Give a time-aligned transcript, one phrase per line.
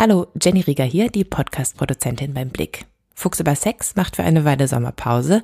[0.00, 2.84] Hallo, Jenny Rieger hier, die Podcast-Produzentin beim Blick.
[3.16, 5.42] Fuchs über Sex macht für eine Weile Sommerpause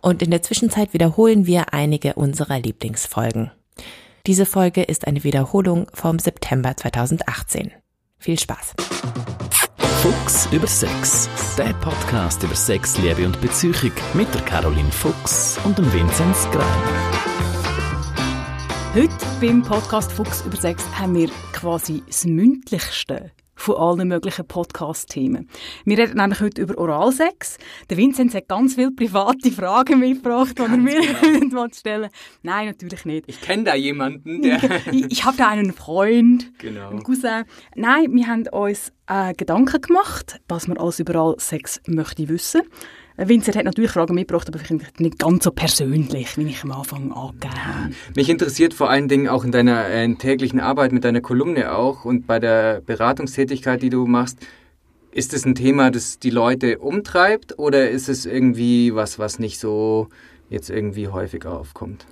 [0.00, 3.50] und in der Zwischenzeit wiederholen wir einige unserer Lieblingsfolgen.
[4.26, 7.72] Diese Folge ist eine Wiederholung vom September 2018.
[8.16, 8.72] Viel Spaß.
[10.00, 11.28] Fuchs über Sex,
[11.58, 16.64] der Podcast über Sex, Liebe und Beziehung mit der Caroline Fuchs und dem Vinzenz Grein.
[18.94, 23.30] Heute beim Podcast Fuchs über Sex haben wir quasi das Mündlichste
[23.60, 25.48] von allen möglichen Podcast-Themen.
[25.84, 27.58] Wir reden nämlich heute über Oralsex.
[27.90, 31.66] Der Vinzenz hat ganz viele private Fragen mitgebracht, die er mir genau.
[31.72, 32.10] stellen
[32.42, 33.24] Nein, natürlich nicht.
[33.28, 34.60] Ich kenne da jemanden, der...
[34.92, 36.88] ich, ich habe da einen Freund, genau.
[36.88, 37.44] einen Cousin.
[37.74, 42.62] Nein, wir haben uns äh, Gedanken gemacht, was man als Oralsex möchte wissen.
[43.28, 47.12] Vincent hat natürlich Fragen mitgebracht, aber vielleicht nicht ganz so persönlich, wie ich am Anfang
[47.12, 47.94] angegeben habe.
[48.16, 52.04] Mich interessiert vor allen Dingen auch in deiner äh, täglichen Arbeit mit deiner Kolumne auch
[52.04, 54.38] und bei der Beratungstätigkeit, die du machst,
[55.12, 59.58] ist es ein Thema, das die Leute umtreibt oder ist es irgendwie was, was nicht
[59.58, 60.08] so
[60.50, 62.04] jetzt irgendwie häufiger aufkommt.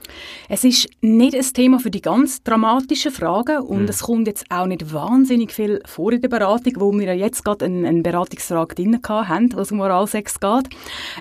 [0.48, 3.88] Es ist nicht ein Thema für die ganz dramatischen Fragen und mhm.
[3.88, 7.44] es kommt jetzt auch nicht wahnsinnig viel vor in der Beratung, wo wir ja jetzt
[7.44, 10.68] gerade einen, einen Beratungsfrage drin haben, was um Oralsex geht.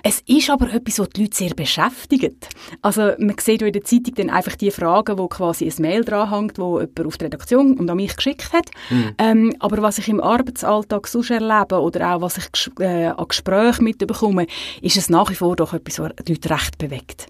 [0.04, 2.50] Es ist aber etwas, was die Leute sehr beschäftigt.
[2.82, 6.04] Also man sieht ja in der Zeitung dann einfach die Fragen, wo quasi ein Mail
[6.04, 8.70] dranhängt, wo jemand auf die Redaktion und an mich geschickt hat.
[8.90, 9.14] Mhm.
[9.18, 13.84] Ähm, aber was ich im Arbeitsalltag sonst erlebe oder auch was ich äh, an Gesprächen
[13.84, 14.46] mitbekomme,
[14.82, 17.26] ist es nach wie vor doch etwas, was die Leute recht bewegt bewegt.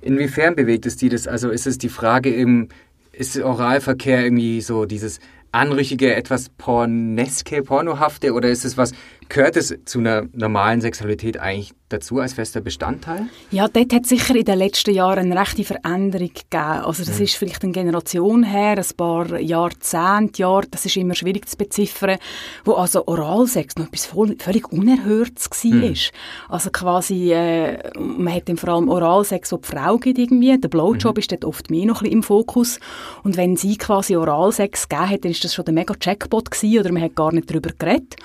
[0.00, 1.26] Inwiefern bewegt es die das?
[1.26, 2.68] Also ist es die Frage im,
[3.12, 5.20] ist Oralverkehr irgendwie so dieses
[5.52, 8.92] anrüchige, etwas porneske, pornohafte oder ist es was,
[9.32, 13.26] gehört es zu einer normalen Sexualität eigentlich dazu als fester Bestandteil?
[13.50, 16.84] Ja, dort hat sicher in den letzten Jahren eine rechte Veränderung gegeben.
[16.84, 17.24] Also das mhm.
[17.24, 22.18] ist vielleicht eine Generation her, ein paar Jahrzehnte, Jahre, das ist immer schwierig zu beziffern,
[22.64, 25.70] wo also Oralsex noch etwas völlig Unerhörtes war.
[25.70, 25.94] Mhm.
[26.48, 30.68] Also quasi, äh, man hat dann vor allem Oralsex, wo die Frau gibt irgendwie, der
[30.68, 31.20] Blowjob mhm.
[31.20, 32.80] ist dort oft mehr noch ein im Fokus
[33.22, 36.78] und wenn sie quasi Oralsex gegeben hat, dann ist das schon der mega Jackpot gewesen
[36.80, 38.16] oder man hat gar nicht darüber geredet.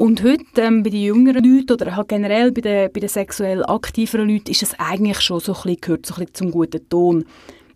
[0.00, 3.62] Und heute ähm, bei den jüngeren Leuten oder halt generell bei den, bei den sexuell
[3.62, 6.88] aktiveren Leuten ist es eigentlich schon so ein bisschen, gehört so ein bisschen zum guten
[6.88, 7.26] Ton.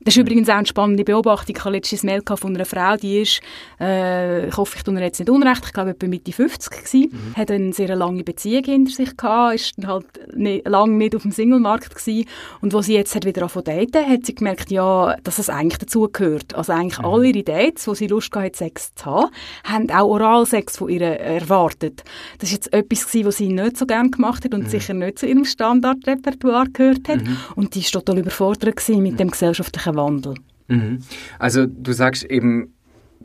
[0.05, 1.57] Das ist übrigens auch eine spannende Beobachtung.
[1.57, 3.41] Ich habe letztes Mail von einer Frau, die ist,
[3.81, 7.09] äh, ich hoffe, ich tue ihr jetzt nicht unrecht, ich glaube, etwa Mitte 50 gewesen,
[7.11, 7.37] mhm.
[7.37, 10.07] hat eine sehr lange Beziehung hinter sich gehabt, ist halt
[10.37, 12.29] nicht, lange nicht auf dem Singlemarkt gewesen
[12.61, 15.79] und wo sie jetzt hat wieder angefangen daten, hat sie gemerkt, ja, dass es eigentlich
[15.79, 16.55] dazugehört.
[16.55, 17.05] Also eigentlich mhm.
[17.07, 19.31] alle ihre Dates, wo sie Lust gehabt Sex zu haben,
[19.65, 22.05] haben auch Oralsex von ihr erwartet.
[22.39, 24.69] Das ist jetzt etwas gewesen, was sie nicht so gerne gemacht hat und mhm.
[24.69, 27.37] sicher nicht zu ihrem Standardrepertoire gehört hat mhm.
[27.57, 30.35] und die ist total überfordert gewesen mit dem gesellschaftlichen Wandel.
[30.69, 30.99] Mhm.
[31.39, 32.75] Also du sagst eben,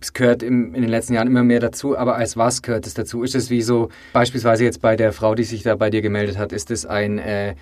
[0.02, 2.94] es gehört im, in den letzten Jahren immer mehr dazu, aber als was gehört es
[2.94, 3.24] dazu?
[3.24, 6.38] Ist es wie so, beispielsweise jetzt bei der Frau, die sich da bei dir gemeldet
[6.38, 7.56] hat, ist es ein äh,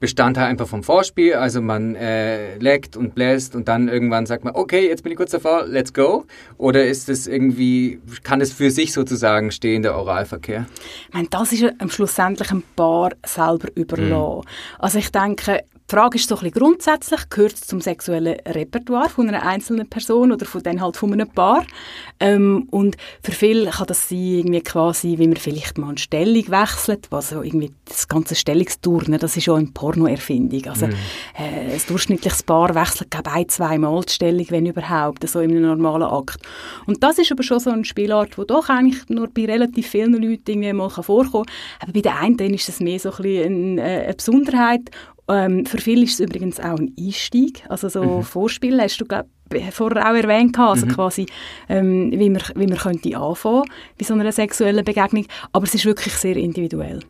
[0.00, 4.54] Bestandteil einfach vom Vorspiel, also man äh, leckt und bläst und dann irgendwann sagt man,
[4.54, 6.24] okay, jetzt bin ich kurz davor, let's go?
[6.56, 10.66] Oder ist es irgendwie, kann es für sich sozusagen stehen, der Oralverkehr?
[11.08, 14.38] Ich meine, das ist am schlussendlich ein Paar selber überlassen.
[14.38, 14.42] Mhm.
[14.78, 19.08] Also ich denke, die Frage ist so ein bisschen grundsätzlich, gehört es zum sexuellen Repertoire
[19.08, 21.64] von einer einzelnen Person oder von dann halt von einem Paar?
[22.20, 26.48] Ähm, und für viele kann das sein, irgendwie quasi, wie man vielleicht mal eine Stellung
[26.48, 30.66] wechselt, was so irgendwie das ganze Stellungsturnen, das ist auch eine Porno-Erfindung.
[30.66, 30.90] Also, mm.
[31.38, 35.50] äh, ein durchschnittliches Paar wechselt, glaube ein, zwei Mal die Stellung, wenn überhaupt, so in
[35.50, 36.40] einem normalen Akt.
[36.86, 40.12] Und das ist aber schon so eine Spielart, die doch eigentlich nur bei relativ vielen
[40.12, 41.54] Leuten irgendwie mal vorkommen kann.
[41.80, 44.90] Aber bei den einen ist es mehr so ein bisschen eine, äh, eine Besonderheit
[45.30, 47.64] ähm, für viele ist es übrigens auch ein Einstieg.
[47.68, 48.22] Also so mhm.
[48.22, 49.26] Vorspiel hast du, glaub,
[49.70, 50.90] vorher auch erwähnt, also mhm.
[50.90, 51.26] quasi,
[51.68, 53.64] ähm, wie man, wie man könnte anfangen
[53.98, 55.26] bei so einer sexuellen Begegnung.
[55.52, 57.00] Aber es ist wirklich sehr individuell.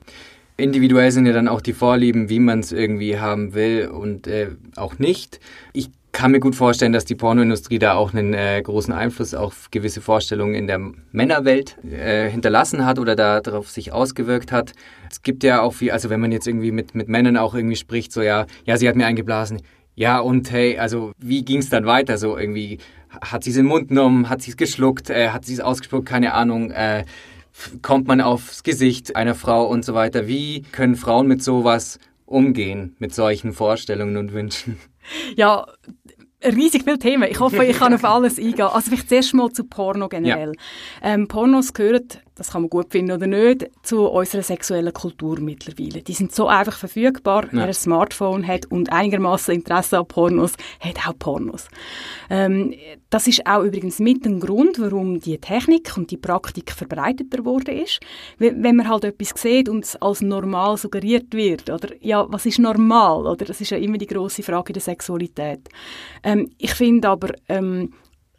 [0.57, 4.49] Individuell sind ja dann auch die Vorlieben, wie man es irgendwie haben will und äh,
[4.77, 5.41] auch nicht.
[5.73, 9.71] Ich kann mir gut vorstellen, dass die Pornoindustrie da auch einen äh, großen Einfluss auf
[9.71, 10.79] gewisse Vorstellungen in der
[11.13, 14.73] Männerwelt äh, hinterlassen hat oder da darauf sich ausgewirkt hat.
[15.11, 17.77] Es gibt ja auch viel, also wenn man jetzt irgendwie mit, mit Männern auch irgendwie
[17.77, 19.63] spricht, so ja, ja, sie hat mir eingeblasen.
[19.95, 22.17] Ja, und hey, also wie ging es dann weiter?
[22.17, 22.79] So irgendwie,
[23.21, 25.61] hat sie es in den Mund genommen, hat sie es geschluckt, äh, hat sie es
[25.61, 26.71] ausgespuckt, keine Ahnung.
[26.71, 27.05] Äh,
[27.83, 30.27] kommt man aufs Gesicht einer Frau und so weiter.
[30.27, 34.79] Wie können Frauen mit sowas umgehen, mit solchen Vorstellungen und Wünschen?
[35.37, 35.67] Ja,
[36.45, 37.29] riesig viele Themen.
[37.31, 38.63] Ich hoffe, ich kann auf alles eingehen.
[38.63, 40.53] Also vielleicht zuerst mal zu Porno generell.
[41.03, 41.15] Ja.
[41.15, 42.09] Ähm, Pornos gehören
[42.41, 46.01] das kann man gut finden oder nicht, zu unserer sexuellen Kultur mittlerweile.
[46.01, 47.51] Die sind so einfach verfügbar, ja.
[47.53, 51.69] wer ein Smartphone hat und einigermaßen Interesse an Pornos, hat auch Pornos.
[52.31, 52.73] Ähm,
[53.11, 57.77] das ist auch übrigens mit ein Grund, warum die Technik und die Praktik verbreiteter geworden
[57.77, 58.01] ist.
[58.39, 62.59] Wenn man halt etwas sieht und es als normal suggeriert wird, oder ja, was ist
[62.59, 63.27] normal?
[63.27, 65.69] Oder das ist ja immer die große Frage der Sexualität.
[66.23, 67.93] Ähm, ich finde aber ähm,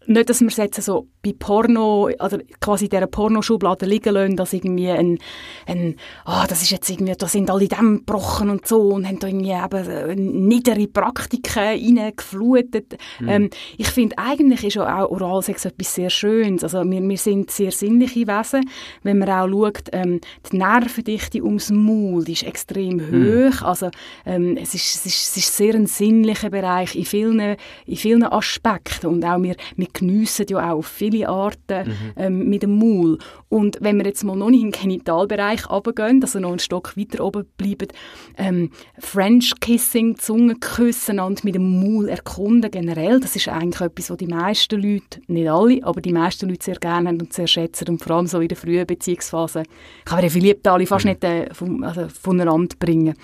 [0.08, 4.54] nicht, dass wir es jetzt so bei Porno, also quasi dieser Pornoschublade liegen lassen, dass
[4.54, 5.20] irgendwie ein,
[5.68, 5.96] ein
[6.26, 9.20] ah, oh, das ist jetzt irgendwie, da sind alle Dämme gebrochen und so und haben
[9.20, 12.98] da irgendwie eben äh, niedere Praktiken reingeflutet.
[13.20, 13.30] Mhm.
[13.30, 16.64] Ähm, ich finde, eigentlich ist ja auch Oralsex etwas sehr Schönes.
[16.64, 18.68] Also wir, wir sind sehr sinnliche Wesen.
[19.04, 20.20] Wenn man auch schaut, ähm,
[20.52, 23.52] die Nervendichte ums Maul ist extrem mhm.
[23.52, 23.62] hoch.
[23.62, 23.92] Also
[24.26, 27.56] ähm, es, ist, es, ist, es ist sehr ein sinnlicher Bereich in vielen,
[27.86, 31.96] in vielen Aspekten und auch wir, wir geniessen ja auch viel viele Arten mhm.
[32.16, 33.18] ähm, mit dem Maul.
[33.50, 36.96] Und wenn wir jetzt mal noch nicht in den Genitalbereich runtergehen, also noch einen Stock
[36.96, 37.90] weiter oben bleiben,
[38.38, 44.18] ähm, French Kissing, Zungenküssen und mit dem Maul erkunden generell, das ist eigentlich etwas, was
[44.18, 47.90] die meisten Leute, nicht alle, aber die meisten Leute sehr gerne haben und sehr schätzen
[47.90, 49.64] und vor allem so in der frühen Beziehungsphase
[50.06, 51.12] kann man ja Verliebte alle fast mhm.
[51.12, 53.16] nicht äh, vom, also voneinander bringen.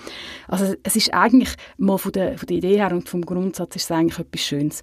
[0.46, 3.84] Also es ist eigentlich mal von der, von der Idee her und vom Grundsatz ist
[3.84, 4.82] es eigentlich etwas Schönes.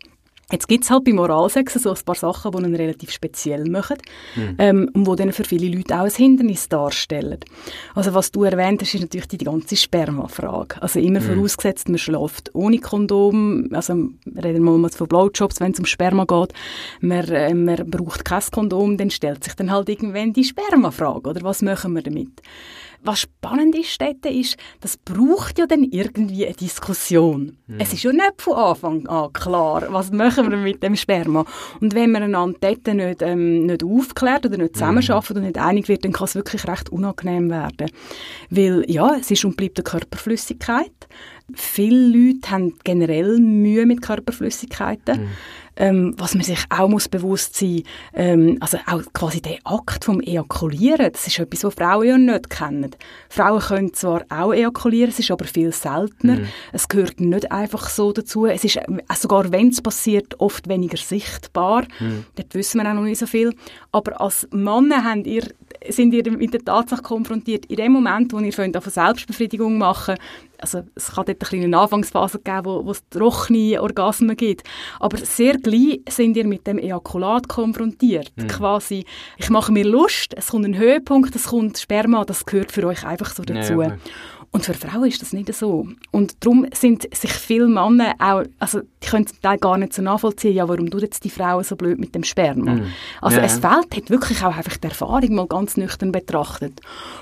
[0.51, 3.97] Jetzt gibt es halt beim Moralsex so ein paar Sachen, die ihn relativ speziell machen
[4.35, 4.55] mhm.
[4.59, 7.39] ähm, und die dann für viele Leute auch ein Hindernis darstellen.
[7.95, 10.81] Also was du erwähnt hast, ist natürlich die, ganze Spermafrage.
[10.81, 11.35] Also immer mhm.
[11.35, 16.25] vorausgesetzt, man schläft ohne Kondom, also reden wir mal von Blowjobs, wenn es um Sperma
[16.25, 16.53] geht,
[17.01, 21.41] man, äh, man braucht kein Kondom, dann stellt sich dann halt irgendwann die Spermafrage, oder
[21.41, 22.41] was machen wir damit?
[23.05, 27.57] Was spannend ist dort, ist, das braucht ja dann irgendwie eine Diskussion.
[27.67, 27.79] Mhm.
[27.79, 31.45] Es ist ja nicht von Anfang an klar, was machen wir mit dem Sperma.
[31.79, 35.37] Und wenn man einander dort nicht, ähm, nicht aufklärt oder nicht zusammenarbeitet mhm.
[35.37, 37.91] und nicht einig wird, dann kann es wirklich recht unangenehm werden.
[38.49, 40.91] Weil, ja, es ist und bleibt eine Körperflüssigkeit.
[41.53, 45.21] Viele Leute haben generell Mühe mit Körperflüssigkeiten.
[45.21, 45.29] Mhm.
[45.77, 47.83] Ähm, was man sich auch muss bewusst sein
[48.13, 52.49] ähm, also auch quasi der Akt vom Ejakulieren, das ist etwas, was Frauen ja nicht
[52.49, 52.91] kennen.
[53.29, 56.37] Frauen können zwar auch ejakulieren, es ist aber viel seltener.
[56.37, 56.47] Mhm.
[56.71, 58.45] Es gehört nicht einfach so dazu.
[58.45, 58.83] Es ist, äh,
[59.15, 61.83] sogar wenn es passiert, oft weniger sichtbar.
[61.99, 62.25] Mhm.
[62.35, 63.53] Dort wissen wir auch noch nicht so viel.
[63.91, 65.43] Aber als Männer habt ihr
[65.89, 70.15] sind ihr mit der Tatsache konfrontiert, in dem Moment, wo ihr von Selbstbefriedigung machen
[70.65, 74.63] also es kann dort eine kleine Anfangsphase geben, wo, wo es trockene Orgasmen gibt,
[74.99, 78.31] aber sehr gleich sind ihr mit dem Ejakulat konfrontiert.
[78.35, 78.47] Mhm.
[78.47, 79.05] Quasi,
[79.37, 83.05] ich mache mir Lust, es kommt ein Höhepunkt, es kommt Sperma, das gehört für euch
[83.05, 83.81] einfach so dazu.
[83.81, 83.97] Ja,
[84.55, 85.85] und für Frauen ist das nicht so.
[86.11, 90.55] Und darum sind sich viele Männer auch, also die können da gar nicht so nachvollziehen,
[90.55, 92.75] ja, warum tut jetzt die Frauen so blöd mit dem Sperma?
[92.75, 92.85] Mm.
[93.21, 93.43] Also ja.
[93.43, 96.79] es fehlt hat wirklich auch einfach die Erfahrung mal ganz nüchtern betrachtet.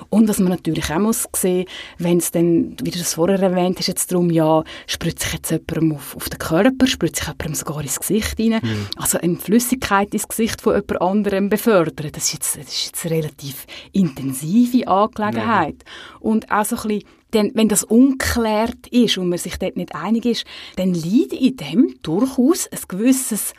[0.10, 1.66] Und was man natürlich auch muss sehen,
[1.98, 5.50] wenn es dann, wie du das vorher erwähnt hast, jetzt darum, ja, spritzt sich jetzt
[5.50, 9.02] jemandem auf, auf den Körper, spritzt sich jemandem sogar ins Gesicht rein, mm.
[9.02, 13.06] also eine Flüssigkeit ins Gesicht von jemand anderem befördern, das ist jetzt, das ist jetzt
[13.08, 15.78] eine relativ intensive Angelegenheit.
[15.84, 16.20] Ja.
[16.20, 19.96] Und auch so ein bisschen denn wenn das unklärt ist und man sich dort nicht
[19.96, 20.46] einig ist,
[20.76, 23.54] dann liegt in dem durchaus ein gewisses,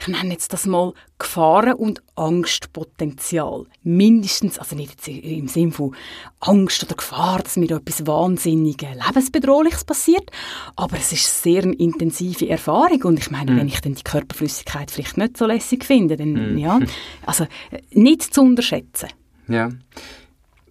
[0.00, 3.66] ich nenne jetzt das mal Gefahren- und Angstpotenzial.
[3.82, 5.94] Mindestens, also nicht im Sinne von
[6.40, 10.30] Angst oder Gefahr, dass mir etwas Wahnsinniges, Lebensbedrohliches passiert,
[10.76, 13.56] aber es ist sehr eine intensive Erfahrung und ich meine, mm.
[13.58, 16.58] wenn ich dann die Körperflüssigkeit vielleicht nicht so lässig finde, dann, mm.
[16.58, 16.80] ja,
[17.26, 17.46] also
[17.90, 19.10] nicht zu unterschätzen.
[19.48, 19.68] Ja.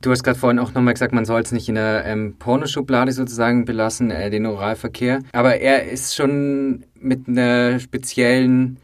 [0.01, 3.11] Du hast gerade vorhin auch nochmal gesagt, man soll es nicht in der ähm, Pornoschublade
[3.11, 5.19] sozusagen belassen, äh, den Oralverkehr.
[5.33, 8.77] Aber er ist schon mit einer speziellen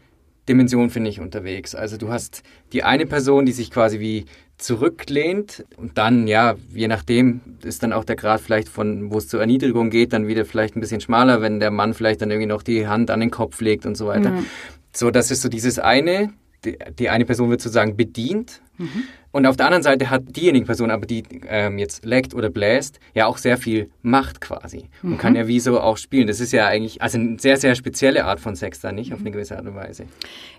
[0.48, 1.74] Dimension, finde ich, unterwegs.
[1.74, 2.42] Also du hast
[2.72, 4.26] die eine Person, die sich quasi wie
[4.58, 9.28] zurücklehnt und dann, ja, je nachdem ist dann auch der Grad vielleicht von, wo es
[9.28, 12.46] zur Erniedrigung geht, dann wieder vielleicht ein bisschen schmaler, wenn der Mann vielleicht dann irgendwie
[12.46, 14.30] noch die Hand an den Kopf legt und so weiter.
[14.30, 14.46] Mhm.
[14.94, 16.30] So, das ist so dieses eine,
[16.66, 19.04] die, die eine Person wird sozusagen bedient Mhm.
[19.32, 23.00] Und auf der anderen Seite hat diejenige Person, aber die ähm, jetzt leckt oder bläst,
[23.14, 25.18] ja auch sehr viel Macht quasi und mhm.
[25.18, 26.26] kann ja wie so auch spielen.
[26.26, 29.20] Das ist ja eigentlich also eine sehr, sehr spezielle Art von Sex da nicht, auf
[29.20, 30.06] eine gewisse Art und Weise.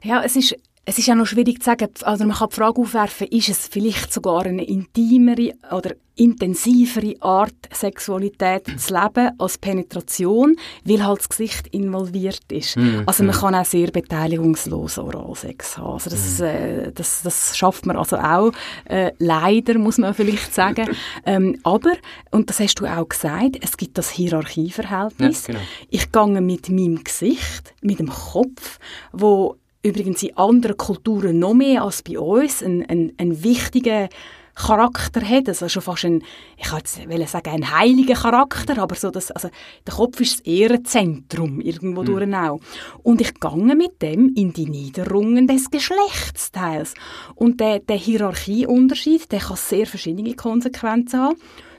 [0.03, 0.55] Ja, es ist
[0.89, 3.67] es ist ja noch schwierig zu sagen, also man kann die Frage aufwerfen, ist es
[3.67, 11.29] vielleicht sogar eine intimere oder intensivere Art, Sexualität zu leben als Penetration, weil halt das
[11.29, 12.77] Gesicht involviert ist.
[12.77, 13.39] Mm, also man mm.
[13.39, 15.91] kann auch sehr beteiligungslos Oralsex haben.
[15.91, 16.43] Also das, mm.
[16.43, 18.51] äh, das, das schafft man also auch,
[18.85, 20.87] äh, leider muss man vielleicht sagen.
[21.25, 21.91] ähm, aber,
[22.31, 25.47] und das hast du auch gesagt, es gibt das Hierarchieverhältnis.
[25.47, 25.65] Ja, genau.
[25.89, 28.79] Ich gehe mit meinem Gesicht, mit dem Kopf,
[29.11, 34.09] wo übrigens in anderen Kulturen noch mehr als bei uns ein, ein, ein wichtiger
[34.57, 36.23] Charakter hat, also schon fast ein,
[36.57, 39.49] ich wollte sagen, ein heiliger Charakter, aber so das, also
[39.85, 42.05] der Kopf ist das Ehrenzentrum irgendwo mhm.
[42.05, 42.59] durch auch.
[43.03, 46.95] Und ich gehe mit dem in die Niederungen des Geschlechtsteils.
[47.35, 51.37] Und der, der Hierarchieunterschied, der kann sehr verschiedene Konsequenzen haben.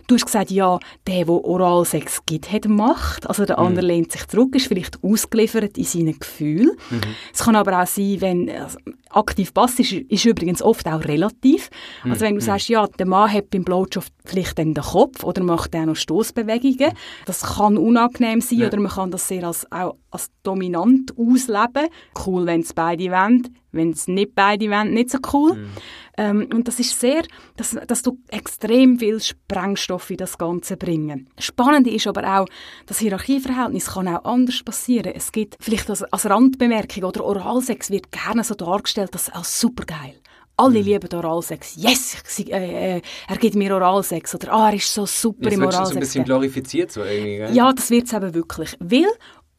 [0.08, 3.28] Du hast gesagt, ja, der, der Oralsex gibt, hat Macht.
[3.28, 3.88] Also der andere mhm.
[3.88, 6.70] lehnt sich zurück, ist vielleicht ausgeliefert in seinen Gefühlen.
[6.88, 7.00] Mhm.
[7.32, 8.78] Es kann aber auch sein, wenn also
[9.10, 11.68] aktiv passiv ist, ist übrigens oft auch relativ.
[12.04, 12.46] Also wenn du mhm.
[12.46, 15.96] sagst, ja, der Mann hat beim Blowjob vielleicht dann den Kopf oder macht auch noch
[15.96, 16.92] Stoßbewegungen,
[17.26, 18.66] das kann unangenehm sein ja.
[18.68, 21.88] oder man kann das sehr als, auch als dominant ausleben.
[22.26, 23.56] Cool, wenn es beide wollen.
[23.70, 25.54] Wenn es nicht beide wollen, nicht so cool.
[25.54, 25.68] Mhm.
[26.16, 27.22] Ähm, und das ist sehr,
[27.56, 31.28] dass, dass du extrem viel Sprengstoff in das Ganze bringen.
[31.38, 32.46] Spannend ist aber auch,
[32.86, 35.12] das Hierarchieverhältnis kann auch anders passieren.
[35.14, 40.14] Es gibt vielleicht als, als Randbemerkung oder Oralsex wird gerne so dargestellt, dass als supergeil.
[40.60, 40.86] Alle mhm.
[40.86, 41.76] lieben Oralsex.
[41.76, 44.34] Yes, ich, äh, äh, er gibt mir Oralsex.
[44.34, 45.82] Oder ah, er ist so super Jetzt im Oralsex.
[45.82, 47.54] Das so ein bisschen glorifiziert so irgendwie, gell?
[47.54, 48.76] Ja, das wird es eben wirklich.
[48.80, 49.06] Weil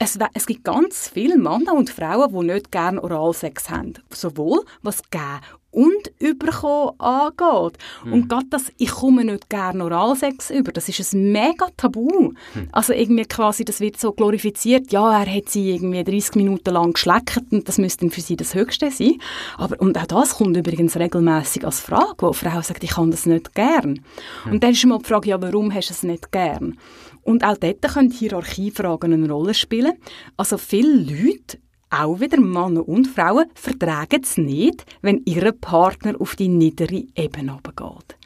[0.01, 3.95] es, es, gibt ganz viele Männer und Frauen, die nicht gerne Oralsex haben.
[4.09, 5.41] Sowohl was geben
[5.71, 7.77] und überkommen angeht.
[8.03, 8.13] Mhm.
[8.13, 12.31] Und gerade das, ich komme nicht gerne Oralsex über, das ist ein mega Tabu.
[12.31, 12.69] Mhm.
[12.71, 16.93] Also irgendwie quasi, das wird so glorifiziert, ja, er hat sie irgendwie 30 Minuten lang
[16.93, 19.17] geschleckt und das müsste dann für sie das Höchste sein.
[19.57, 23.11] Aber, und auch das kommt übrigens regelmäßig als Frage, wo eine Frau sagt, ich kann
[23.11, 23.99] das nicht gern.
[24.45, 24.51] Mhm.
[24.53, 26.77] Und dann ist immer die Frage, ja, warum hast du es nicht gern?
[27.23, 29.93] Und auch dort können Hierarchiefragen eine Rolle spielen.
[30.37, 31.59] Also viele Leute
[31.89, 37.59] auch wieder Männer und Frauen vertragen es nicht, wenn ihr Partner auf die niedere Ebene
[37.63, 38.17] geht.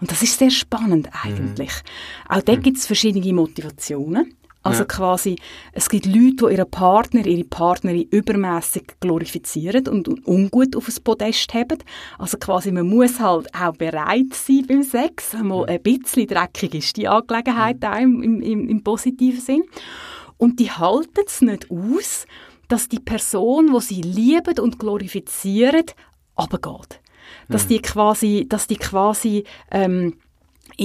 [0.00, 1.70] Und das ist sehr spannend eigentlich.
[1.70, 2.36] Mhm.
[2.36, 2.62] Auch dort mhm.
[2.62, 4.34] gibt es verschiedene Motivationen.
[4.62, 4.84] Also ja.
[4.84, 5.36] quasi,
[5.72, 11.52] es gibt Leute, die ihren Partner, ihre Partnerin übermäßig glorifizieren und, ungut auf das Podest
[11.52, 11.78] haben.
[12.18, 15.32] Also quasi, man muss halt auch bereit sein beim Sex.
[15.34, 17.88] Mal ein bisschen dreckig ist die Angelegenheit mhm.
[17.88, 19.64] auch im, im, im positiven Sinn.
[20.38, 22.26] Und die halten es nicht aus,
[22.68, 25.84] dass die Person, wo sie lieben und glorifizieren,
[26.36, 27.00] abgeht.
[27.48, 27.68] Dass mhm.
[27.68, 30.14] die quasi, dass die quasi ähm,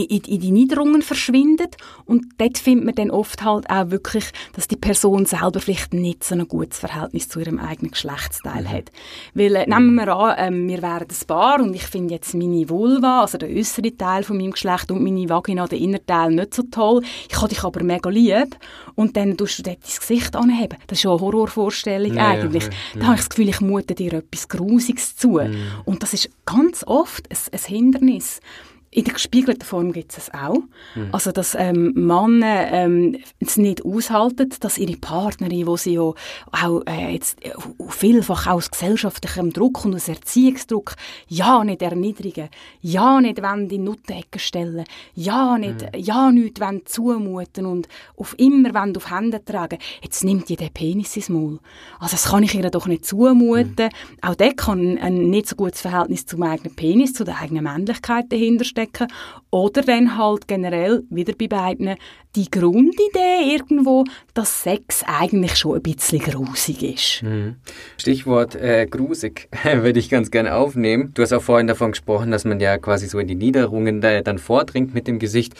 [0.03, 4.67] in, in, die Niederungen verschwindet und dort findet man dann oft halt auch wirklich, dass
[4.67, 8.69] die Person selber vielleicht nicht so ein gutes Verhältnis zu ihrem eigenen Geschlechtsteil mhm.
[8.69, 8.91] hat.
[9.33, 12.69] Weil, äh, nehmen wir an, ähm, wir wären ein Paar und ich finde jetzt meine
[12.69, 16.53] Vulva, also der äußere Teil von meinem Geschlecht und meine Vagina, der innere Teil nicht
[16.53, 17.01] so toll.
[17.29, 18.55] Ich habe dich aber mega lieb
[18.95, 20.77] und dann tust du dort dein Gesicht anheben.
[20.87, 22.63] Das ist schon eine Horrorvorstellung ja, eigentlich.
[22.63, 25.39] Ja, ja, da habe ich das Gefühl, ich mute dir etwas Grusiges zu.
[25.39, 25.55] Mhm.
[25.85, 28.41] Und das ist ganz oft ein, ein Hindernis.
[28.89, 30.59] In der gespiegelten Form gibt es auch.
[30.95, 31.09] Mhm.
[31.11, 36.81] Also, dass ähm, Männer ähm, es nicht aushalten, dass ihre Partnerin, wo sie ja auch
[36.87, 37.51] äh, jetzt äh,
[37.89, 40.95] vielfach aus gesellschaftlichem Druck und aus Erziehungsdruck
[41.27, 42.47] ja nicht erniedrigen,
[42.81, 45.89] ja nicht wollen in Nuttenecke stellen, ja nicht, mhm.
[45.99, 49.79] ja nicht wollen zumuten und auf immer wollen auf Hände tragen.
[50.01, 51.59] Jetzt nimmt die den Penis ins Maul.
[51.99, 53.87] Also, das kann ich ihr doch nicht zumuten.
[53.87, 54.17] Mhm.
[54.21, 58.31] Auch der kann ein nicht so gutes Verhältnis zum eigenen Penis, zu der eigenen Männlichkeit
[58.31, 59.07] dahinter stecken.
[59.49, 61.95] Oder dann halt generell, wieder bei beiden,
[62.35, 64.03] die Grundidee irgendwo,
[64.33, 67.23] dass Sex eigentlich schon ein bisschen grusig ist.
[67.23, 67.55] Mhm.
[67.97, 71.11] Stichwort äh, grusig würde ich ganz gerne aufnehmen.
[71.13, 74.21] Du hast auch vorhin davon gesprochen, dass man ja quasi so in die Niederungen da,
[74.21, 75.53] dann vordringt mit dem Gesicht.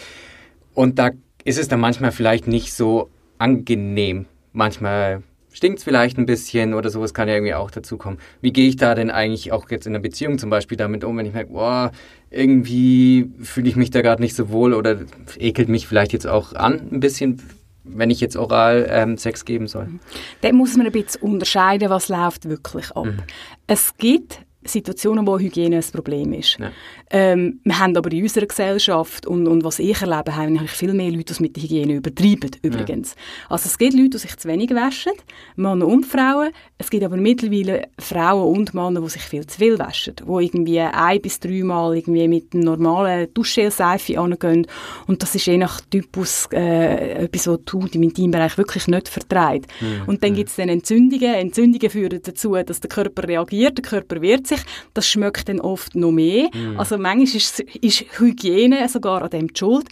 [0.74, 1.10] Und da
[1.44, 4.26] ist es dann manchmal vielleicht nicht so angenehm.
[4.52, 5.22] Manchmal
[5.58, 8.18] stinkt es vielleicht ein bisschen oder sowas kann ja irgendwie auch dazu kommen.
[8.40, 11.16] Wie gehe ich da denn eigentlich auch jetzt in einer Beziehung zum Beispiel damit um,
[11.16, 11.90] wenn ich merke, boah,
[12.30, 15.00] irgendwie fühle ich mich da gerade nicht so wohl oder
[15.36, 17.42] ekelt mich vielleicht jetzt auch an ein bisschen,
[17.82, 19.86] wenn ich jetzt oral ähm, Sex geben soll?
[19.86, 20.00] Mhm.
[20.42, 23.06] Da muss man ein bisschen unterscheiden, was läuft wirklich ab.
[23.06, 23.18] Mhm.
[23.66, 26.58] Es gibt Situationen, wo Hygiene ein Problem ist.
[26.58, 26.70] Ja.
[27.10, 30.92] Ähm, wir haben aber in unserer Gesellschaft und, und was ich erlebe, haben eigentlich viel
[30.92, 33.14] mehr Leute, die mit der Hygiene übertreiben, übrigens.
[33.14, 33.50] Ja.
[33.50, 35.12] Also es gibt Leute, die sich zu wenig waschen,
[35.56, 36.50] Männer und Frauen.
[36.76, 40.80] Es gibt aber mittlerweile Frauen und Männer, die sich viel zu viel waschen, die irgendwie
[40.80, 44.66] ein bis dreimal irgendwie mit einem normalen Duschgel-Seife angehen
[45.06, 49.70] und das ist je nach Typus äh, etwas, was du im Intimbereich wirklich nicht vertreibt.
[49.80, 50.02] Mhm.
[50.06, 51.34] Und dann gibt es dann Entzündungen.
[51.34, 54.60] Entzündungen führen dazu, dass der Körper reagiert, der Körper wehrt sich,
[54.94, 56.48] das schmeckt dann oft noch mehr.
[56.52, 56.78] Mhm.
[56.78, 59.88] Also manchmal ist, ist, Hygiene sogar an dem die Schuld.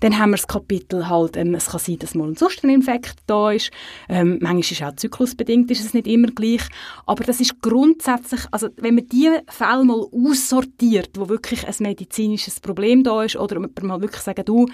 [0.00, 3.16] Dann haben wir das Kapitel halt, ähm, es kann sein, dass mal ein sonst Infekt
[3.26, 3.70] da ist.
[4.08, 6.62] Ähm, manchmal ist auch zyklusbedingt, ist es nicht immer gleich.
[7.06, 12.60] Aber das ist grundsätzlich, also wenn man diese Fälle mal aussortiert, wo wirklich ein medizinisches
[12.60, 14.66] Problem da ist, oder man mal wirklich sagen, du,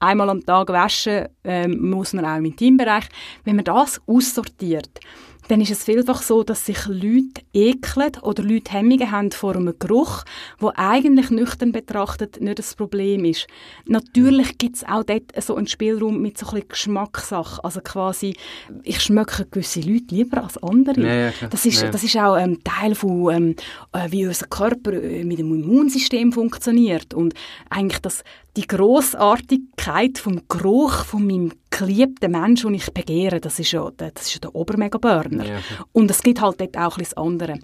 [0.00, 3.04] einmal am Tag waschen ähm, muss man auch im Intimbereich.
[3.44, 5.00] Wenn man das aussortiert,
[5.48, 9.74] dann ist es vielfach so, dass sich Leute ekeln oder Leute Hemmungen haben vor einem
[9.78, 10.24] Geruch,
[10.58, 13.46] wo eigentlich nüchtern betrachtet nicht das Problem ist.
[13.86, 17.62] Natürlich gibt es auch dort so einen Spielraum mit so ein bisschen Geschmackssache.
[17.64, 18.36] Also quasi,
[18.82, 21.00] ich schmecke gewisse Leute lieber als andere.
[21.00, 21.90] Ja, ja, das, ist, Ja.
[21.90, 23.56] das ist auch ähm, Teil von, ähm,
[23.92, 27.14] äh, wie unser Körper äh, mit dem Immunsystem funktioniert.
[27.14, 27.34] Und
[27.70, 28.24] eigentlich das,
[28.56, 34.10] die Grossartigkeit vom Geruch von meinem geliebten Menschen, den ich begehre, das ist ja der,
[34.10, 35.46] das ist ja der Obermega-Burner.
[35.46, 35.58] Ja.
[35.92, 37.58] Und es gibt halt dort auch ein bisschen das andere.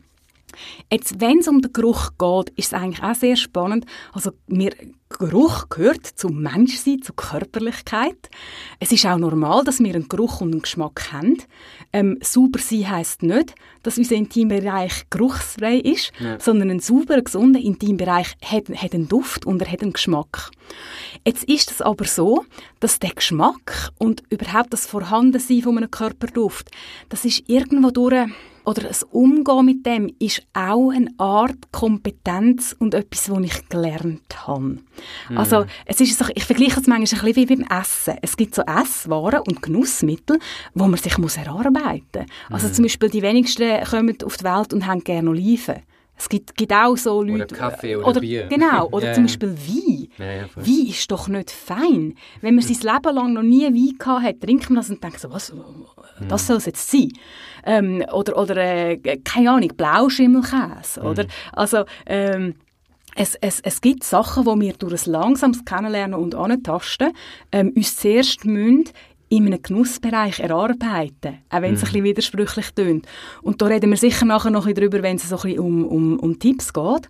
[0.91, 3.87] Jetzt, wenn es um den Geruch geht, ist es eigentlich auch sehr spannend.
[4.13, 4.73] Also, mir,
[5.19, 8.31] Geruch gehört zum Menschsein, zur Körperlichkeit.
[8.81, 11.39] Es ist auch normal, dass wir einen Geruch und einen Geschmack haben.
[11.93, 18.35] Ähm, sauber sein heisst nicht, dass unser Intimbereich geruchsfrei ist, sondern ein sauberer, gesunder Intimbereich
[18.43, 20.51] hat, hat einen Duft und er hat einen Geschmack.
[21.27, 22.45] Jetzt ist es aber so,
[22.81, 26.71] dass der Geschmack und überhaupt das Vorhandensein von einem Körperduft,
[27.09, 28.29] das ist irgendwo durch
[28.65, 34.47] oder das Umgehen mit dem ist auch eine Art Kompetenz und etwas, was ich gelernt
[34.47, 34.79] habe.
[35.35, 38.17] Also es ist so, ich vergleiche es manchmal ein bisschen wie beim Essen.
[38.23, 40.39] Es gibt so Esswaren und Genussmittel,
[40.75, 42.63] wo man sich muss erarbeiten muss.
[42.63, 45.83] Also zum Beispiel die wenigsten kommen auf die Welt und haben gerne Oliven.
[46.23, 47.53] Es gibt, gibt auch so Leute...
[47.53, 48.47] Kaffee oder Bier.
[48.47, 49.25] Genau, oder Ja, zum.
[49.25, 50.49] Beispiel Wein.
[50.49, 50.65] Voll.
[50.65, 52.15] Wein ist doch nicht fein.
[52.41, 55.19] Wenn man sein Leben lang noch nie Wein gehabt hat, trinkt man das und denkt
[55.19, 55.53] so, was,
[56.29, 57.09] das soll es jetzt sein?
[57.67, 61.27] Ähm, oder, oder äh, keine Ahnung, Blauschimmelkäse, oder?
[61.53, 62.55] Also, ähm,
[63.17, 67.13] es, es, es gibt Sachen, die wir durch ein langsames Kennenlernen und Antasten
[67.51, 68.85] ähm, uns zuerst müssen
[69.33, 73.07] in einem Genussbereich erarbeiten, auch wenn es ein bisschen widersprüchlich tönt.
[73.41, 75.59] Und da reden wir sicher nachher noch ein bisschen drüber, wenn es so ein bisschen
[75.61, 77.07] um, um, um Tipps geht.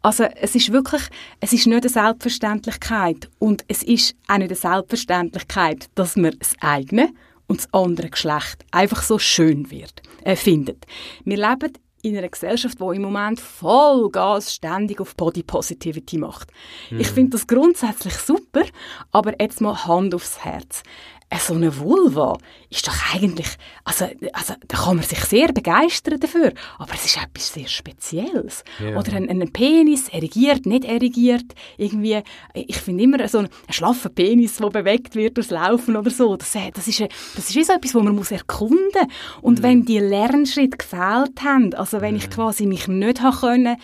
[0.00, 1.02] Also es ist wirklich,
[1.40, 6.54] es ist nicht eine Selbstverständlichkeit und es ist auch nicht eine Selbstverständlichkeit, dass man das
[6.60, 7.08] eigene
[7.48, 10.86] und das andere Geschlecht einfach so schön wird, äh, findet.
[11.24, 11.72] Wir leben
[12.06, 16.52] in einer Gesellschaft, die im Moment Vollgas ständig auf Body Positivity macht.
[16.90, 18.62] Ich finde das grundsätzlich super,
[19.10, 20.82] aber jetzt mal Hand aufs Herz.
[21.28, 22.38] Äh, So eine Vulva
[22.70, 23.48] ist doch eigentlich,
[23.84, 28.62] also, also da kann man sich sehr begeistern dafür, aber es ist etwas sehr Spezielles.
[28.78, 28.96] Ja.
[28.96, 32.22] Oder ein, ein Penis, erigiert, nicht erigiert, irgendwie,
[32.54, 36.36] ich finde immer so ein, ein schlaffer Penis, der bewegt wird durchs Laufen oder so,
[36.36, 39.10] das, äh, das ist, äh, das ist so etwas, wo man muss erkunden
[39.42, 43.76] Und wenn die Lernschritte gefehlt haben, also wenn ich quasi mich nicht habe können,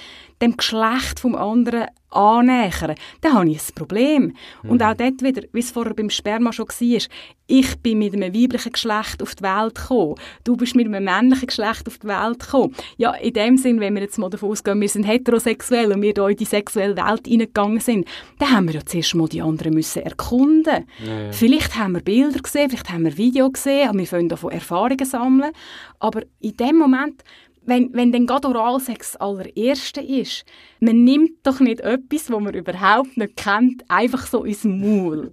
[0.43, 4.37] dem Geschlecht vom anderen annähern, dann habe ich ein Problem.
[4.65, 7.03] Und auch dort wieder, wie es vorher beim Sperma schon war,
[7.47, 11.47] ich bin mit einem weiblichen Geschlecht auf die Welt gekommen, du bist mit einem männlichen
[11.47, 12.75] Geschlecht auf die Welt gekommen.
[12.97, 16.15] Ja, in dem Sinn, wenn wir jetzt mal davon ausgehen, wir sind heterosexuell und wir
[16.15, 18.07] da in die sexuelle Welt hineingegangen sind,
[18.39, 20.87] dann haben wir ja zuerst mal die anderen müssen erkunden.
[21.31, 25.53] Vielleicht haben wir Bilder gesehen, vielleicht haben wir Video gesehen, wir können davon Erfahrungen sammeln.
[25.99, 27.23] Aber in dem Moment,
[27.65, 30.45] wenn, wenn dann gerade Oralsex das allererste ist,
[30.81, 35.33] man nimmt doch nicht etwas, das man überhaupt nicht kennt, einfach so ins Maul.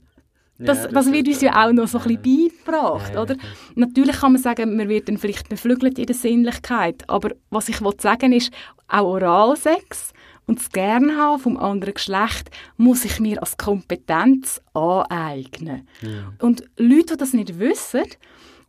[0.57, 3.21] Das, Ja, das, das wird uns ja auch noch so ein bisschen beigebracht, Ja, ja,
[3.21, 3.35] oder?
[3.35, 3.51] klar.
[3.75, 7.81] Natürlich kann man sagen, man wird dann vielleicht beflügelt in der Sinnlichkeit, aber was ich
[7.81, 8.51] will sagen ist,
[8.89, 10.11] auch Oralsex
[10.47, 15.87] und das Gern haben vom anderen Geschlecht muss ich mir als Kompetenz aneignen.
[16.39, 18.03] Und Leute, die das nicht wissen,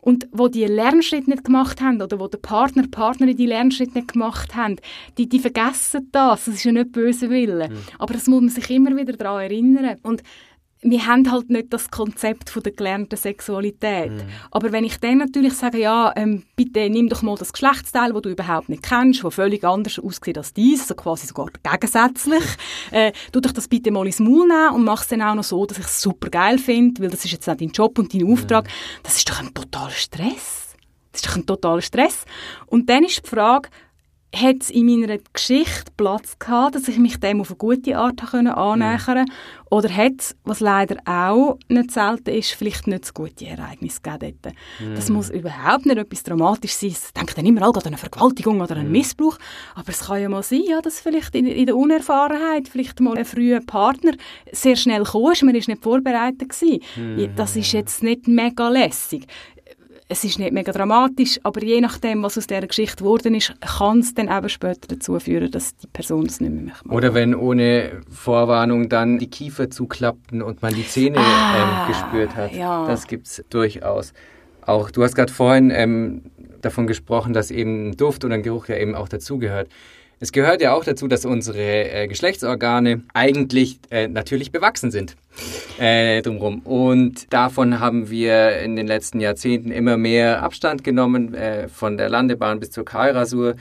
[0.01, 3.95] und wo die Lernschritte nicht gemacht haben oder wo der Partner, die Partnerin die Lernschritte
[3.95, 4.77] nicht gemacht haben,
[5.19, 6.45] die, die vergessen das.
[6.45, 7.69] Das ist ja nicht böse Wille.
[7.99, 9.99] Aber das muss man sich immer wieder daran erinnern.
[10.03, 10.23] Und
[10.83, 14.13] wir haben halt nicht das Konzept von der gelernten Sexualität.
[14.51, 18.23] Aber wenn ich dann natürlich sage, ja, ähm, bitte nimm doch mal das Geschlechtsteil, das
[18.23, 22.45] du überhaupt nicht kennst, das völlig anders aussieht als dies, also quasi sogar gegensätzlich,
[22.93, 25.45] äh, tu doch das bitte mal ins Maul nehmen und mach es dann auch noch
[25.45, 28.15] so, dass ich es super geil finde, weil das ist jetzt auch dein Job und
[28.15, 28.67] dein Auftrag.
[29.03, 30.77] Das ist doch ein totaler Stress.
[31.13, 32.25] Das ist doch ein totaler Stress.
[32.67, 33.69] Und dann ist die Frage,
[34.35, 38.21] hat es in meiner Geschichte Platz gehabt, dass ich mich dem auf eine gute Art
[38.31, 39.27] können annähern
[39.71, 44.39] Oder hat es, was leider auch nicht selten ist, vielleicht nicht so gute Ereignisse gegeben
[44.43, 44.55] dort.
[44.95, 46.91] Das muss überhaupt nicht etwas dramatisch sein.
[46.91, 49.37] Ich denke dann immer alle an eine Vergewaltigung oder einen Missbrauch.
[49.75, 53.19] Aber es kann ja mal sein, ja, dass vielleicht in, in der Unerfahrenheit vielleicht mal
[53.19, 54.13] ein früher Partner
[54.53, 57.35] sehr schnell ist, man ist nicht vorbereitet gewesen.
[57.35, 59.27] Das ist jetzt nicht mega lässig
[60.11, 64.01] es ist nicht mega dramatisch, aber je nachdem, was aus dieser Geschichte geworden ist, kann
[64.01, 66.85] es dann eben später dazu führen, dass die Person das nicht mehr macht.
[66.91, 72.35] Oder wenn ohne Vorwarnung dann die Kiefer zuklappten und man die Zähne Ah, ähm, gespürt
[72.37, 72.53] hat.
[72.53, 72.87] ja.
[72.87, 74.13] Das gibt's durchaus.
[74.67, 76.23] Auch du hast gerade vorhin ähm,
[76.61, 79.69] davon gesprochen, dass eben ein Duft oder ein Geruch ja eben auch dazugehört.
[80.23, 85.17] Es gehört ja auch dazu, dass unsere äh, Geschlechtsorgane eigentlich äh, natürlich bewachsen sind.
[85.79, 86.61] äh, drumherum.
[86.61, 92.11] Und davon haben wir in den letzten Jahrzehnten immer mehr Abstand genommen, äh, von der
[92.11, 93.55] Landebahn bis zur Kahlrasur.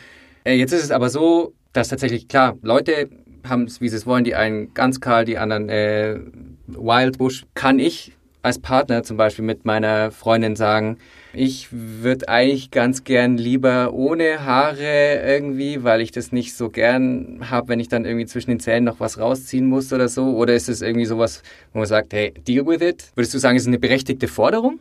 [0.44, 3.10] Äh, jetzt ist es aber so, dass tatsächlich, klar, Leute
[3.48, 6.20] haben es, wie sie es wollen, die einen ganz kahl, die anderen äh,
[6.68, 7.46] Wild Bush.
[7.54, 10.98] Kann ich als Partner zum Beispiel mit meiner Freundin sagen,
[11.34, 17.50] ich würde eigentlich ganz gern lieber ohne Haare irgendwie, weil ich das nicht so gern
[17.50, 20.36] habe, wenn ich dann irgendwie zwischen den Zähnen noch was rausziehen muss oder so.
[20.36, 23.12] Oder ist es irgendwie sowas, wo man sagt, hey, deal with it?
[23.16, 24.80] Würdest du sagen, es ist eine berechtigte Forderung?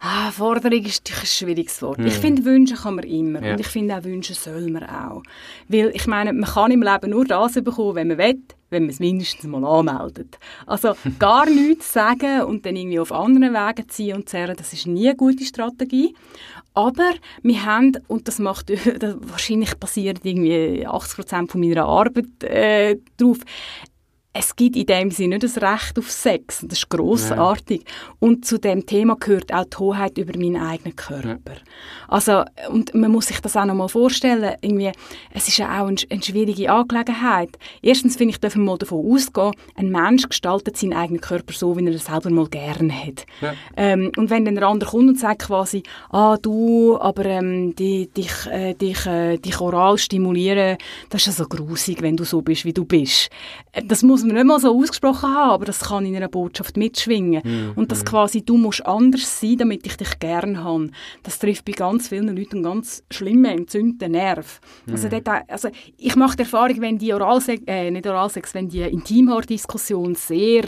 [0.00, 1.98] Ah, Forderung ist ein schwieriges Wort.
[1.98, 2.06] Hm.
[2.06, 3.42] Ich finde, wünschen kann man immer.
[3.42, 3.52] Ja.
[3.52, 5.22] Und ich finde auch, wünschen soll man auch.
[5.68, 8.90] Weil, ich meine, man kann im Leben nur das bekommen, wenn man will, wenn man
[8.90, 10.38] es mindestens mal anmeldet.
[10.66, 14.86] Also, gar nichts sagen und dann irgendwie auf anderen Wegen ziehen und zerren, das ist
[14.86, 16.14] nie eine gute Strategie.
[16.74, 17.10] Aber
[17.42, 22.96] wir haben, und das macht, das wahrscheinlich passiert irgendwie 80 Prozent von meiner Arbeit äh,
[23.16, 23.38] drauf,
[24.38, 26.60] es gibt in dem Sinne nicht das Recht auf Sex.
[26.62, 27.82] Das ist grossartig.
[27.84, 28.14] Ja.
[28.20, 31.26] Und zu dem Thema gehört auch die Hoheit über meinen eigenen Körper.
[31.26, 31.60] Ja.
[32.06, 34.54] Also, und man muss sich das auch noch mal vorstellen.
[34.60, 34.92] Irgendwie,
[35.32, 37.58] es ist ja auch eine, eine schwierige Angelegenheit.
[37.82, 41.76] Erstens finde ich, dürfen wir mal davon ausgehen, ein Mensch gestaltet seinen eigenen Körper so,
[41.76, 43.26] wie er es selber mal gerne hat.
[43.40, 43.54] Ja.
[43.76, 48.06] Ähm, und wenn dann der andere kommt und sagt quasi, ah, du, aber ähm, die,
[48.06, 50.76] dich, äh, dich, äh, dich oral stimulieren,
[51.10, 53.30] das ist ja so grusig, wenn du so bist, wie du bist.
[53.72, 56.76] Äh, das muss man nicht mal so ausgesprochen haben, aber das kann in einer Botschaft
[56.76, 57.42] mitschwingen.
[57.44, 60.90] Mm, und dass quasi du musst anders sein, damit ich dich gern habe.
[61.22, 64.60] Das trifft bei ganz vielen Leuten ganz schlimme, entzündete Nerv.
[64.86, 64.92] Mm.
[64.92, 68.82] Also, dort, also ich mache die Erfahrung, wenn die Oralsex, äh, nicht Oralsex, wenn die
[68.82, 70.64] Intimhaardiskussion sehr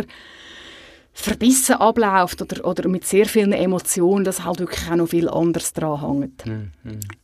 [1.12, 5.72] verbissen abläuft oder, oder mit sehr vielen Emotionen, dass halt wirklich auch noch viel anderes
[5.72, 6.46] dran hängt.
[6.46, 6.70] Mhm.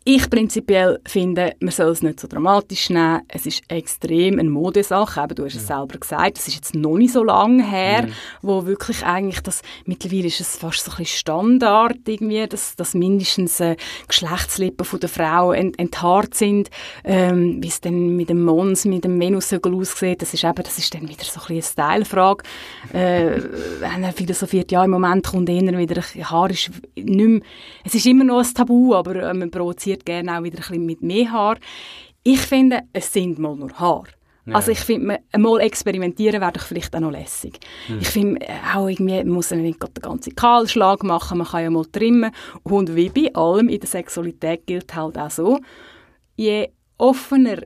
[0.09, 3.23] Ich prinzipiell finde, man soll es nicht so dramatisch nehmen.
[3.27, 5.21] Es ist extrem eine Modesache.
[5.21, 5.61] Eben, du hast mhm.
[5.61, 8.13] es selber gesagt, es ist jetzt noch nicht so lange her, mhm.
[8.41, 12.95] wo wirklich eigentlich das, mittlerweile ist es fast so ein bisschen Standard irgendwie, dass, dass
[12.95, 13.75] mindestens äh,
[14.07, 16.71] Geschlechtslippen von der Frau ent, enthaart sind,
[17.03, 20.79] ähm, wie es dann mit dem Mons, mit dem Venushügel aussieht, das ist eben, das
[20.79, 22.45] ist dann wieder so ein bisschen eine Stylefrage.
[22.93, 23.41] Äh,
[23.81, 27.41] wenn er philosophiert, ja, im Moment kommt eher wieder, Haar ist nicht mehr,
[27.83, 30.87] es ist immer noch ein Tabu, aber äh, man provoziert gerne auch wieder ein bisschen
[30.87, 31.57] mit mehr Haar.
[32.23, 34.05] Ich finde, es sind mal nur Haar.
[34.47, 34.55] Ja.
[34.55, 37.59] Also ich finde, mal experimentieren wäre doch vielleicht auch noch lässig.
[37.89, 37.99] Hm.
[38.01, 41.71] Ich finde äh, auch irgendwie, man muss nicht den ganzen Kahlschlag machen, man kann ja
[41.71, 42.31] mal trimmen.
[42.63, 45.59] Und wie bei allem in der Sexualität gilt halt auch so,
[46.37, 47.63] je offener,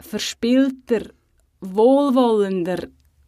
[0.00, 1.02] verspielter,
[1.60, 2.78] wohlwollender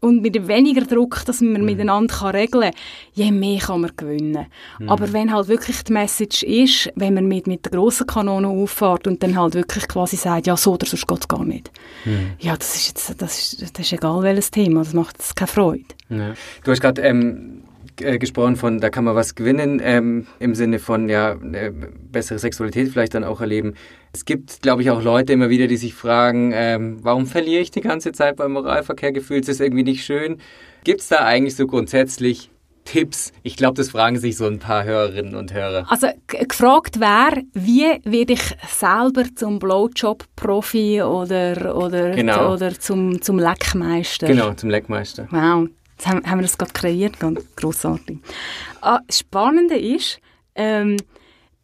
[0.07, 1.64] und mit weniger Druck, dass man mhm.
[1.64, 2.81] miteinander kann regeln kann,
[3.12, 4.47] je mehr kann man gewinnen.
[4.79, 4.88] Mhm.
[4.88, 9.07] Aber wenn halt wirklich die Message ist, wenn man mit, mit der grossen Kanone auffährt
[9.07, 11.71] und dann halt wirklich quasi sagt, ja, so oder sonst geht es gar nicht.
[12.05, 12.33] Mhm.
[12.38, 15.85] Ja, das ist jetzt, das ist, das ist egal welches Thema, das macht keine Freude.
[16.09, 16.35] Ja.
[16.64, 17.62] Du hast gerade ähm,
[18.01, 22.39] äh, gesprochen von, da kann man was gewinnen, ähm, im Sinne von, ja, äh, bessere
[22.39, 23.75] Sexualität vielleicht dann auch erleben.
[24.13, 27.71] Es gibt, glaube ich, auch Leute immer wieder, die sich fragen, ähm, warum verliere ich
[27.71, 29.41] die ganze Zeit beim Moralverkehr gefühlt?
[29.41, 30.39] Ist das irgendwie nicht schön?
[30.85, 32.51] Gibt es da eigentlich so grundsätzlich
[32.85, 33.33] Tipps?
[33.43, 35.87] Ich glaube, das fragen sich so ein paar Hörerinnen und Hörer.
[35.91, 42.55] Also gefragt wäre, wie werde ich selber zum Blowjob-Profi oder, oder, genau.
[42.55, 44.29] oder zum, zum Leckmeister?
[44.29, 45.29] Genau, zum Leckmeister.
[45.31, 48.19] Wow, Jetzt haben, haben wir das gerade kreiert, ganz grossartig.
[48.83, 50.21] Ah, das Spannende ist,
[50.55, 50.97] ähm,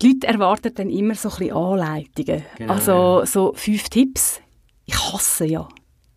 [0.00, 2.44] die Leute erwarten dann immer so ein bisschen Anleitungen.
[2.56, 4.40] Genau, also so fünf Tipps.
[4.86, 5.68] Ich hasse ja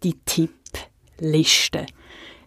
[0.04, 1.86] die Tipplisten.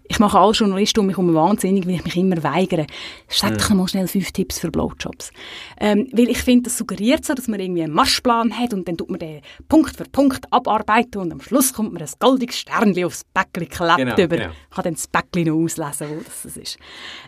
[0.09, 2.87] Ich mache alle Journalisten um mich herum wahnsinnig, weil ich mich immer weigere.
[3.29, 5.31] Sag doch mal schnell fünf Tipps für Blowjobs.
[5.79, 8.97] Ähm, weil ich finde, das suggeriert so, dass man irgendwie einen Marschplan hat und dann
[8.97, 13.05] tut man den Punkt für Punkt abarbeiten und am Schluss kommt man ein goldiges Sternchen
[13.05, 14.37] aufs Päckchen geklebt genau, über.
[14.37, 14.51] Genau.
[14.51, 16.79] Ich kann dann das Päckchen noch auslesen, wo das ist.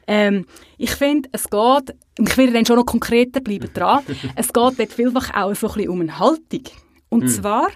[0.06, 0.46] Ähm,
[0.78, 4.02] ich finde, es geht, ich will dann schon noch konkreter bleiben dran,
[4.36, 6.62] es geht dort vielfach auch so ein bisschen um eine Haltung.
[7.10, 7.28] Und mhm.
[7.28, 7.68] zwar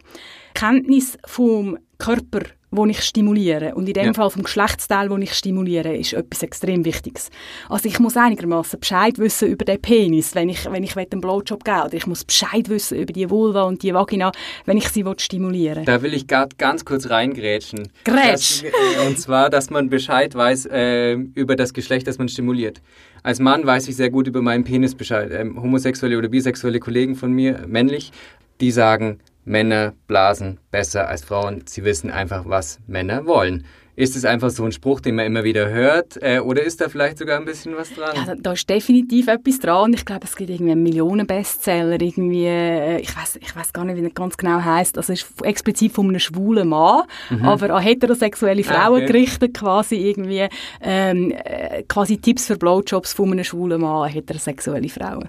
[0.55, 2.41] Kenntnis vom Körper
[2.77, 3.75] wo ich stimuliere.
[3.75, 4.15] Und in dem ja.
[4.15, 7.31] Fall vom Geschlechtsteil, wo ich stimuliere, ist etwas extrem Wichtiges.
[7.69, 11.65] Also ich muss einigermaßen Bescheid wissen über den Penis, wenn ich, wenn ich einen Blowjob
[11.65, 14.33] geben Oder ich muss Bescheid wissen über die Vulva und die Vagina,
[14.65, 17.89] wenn ich sie stimulieren Da will ich gerade ganz kurz reingrätschen.
[18.05, 18.63] Grätsch!
[18.63, 22.81] Das, und zwar, dass man Bescheid weiß äh, über das Geschlecht, das man stimuliert.
[23.23, 25.31] Als Mann weiß ich sehr gut über meinen Penis Bescheid.
[25.33, 28.13] Ähm, homosexuelle oder bisexuelle Kollegen von mir, männlich,
[28.61, 31.63] die sagen, Männer blasen besser als Frauen.
[31.67, 33.67] Sie wissen einfach, was Männer wollen.
[33.97, 36.21] Ist es einfach so ein Spruch, den man immer wieder hört?
[36.21, 38.17] Äh, oder ist da vielleicht sogar ein bisschen was dran?
[38.17, 39.93] Ja, da, da ist definitiv etwas dran.
[39.93, 42.01] Ich glaube, es gibt irgendwie einen Millionen-Bestseller.
[42.01, 44.97] Irgendwie, äh, ich weiß ich weiß gar nicht, wie er ganz genau heißt.
[44.97, 47.45] Also es ist explizit von einem schwulen Mann, mhm.
[47.45, 49.07] aber an heterosexuelle ah, Frauen okay.
[49.07, 50.49] gerichtet, quasi irgendwie
[50.81, 55.29] ähm, äh, quasi Tipps für Blowjobs von einem schwulen Mann an heterosexuelle Frauen.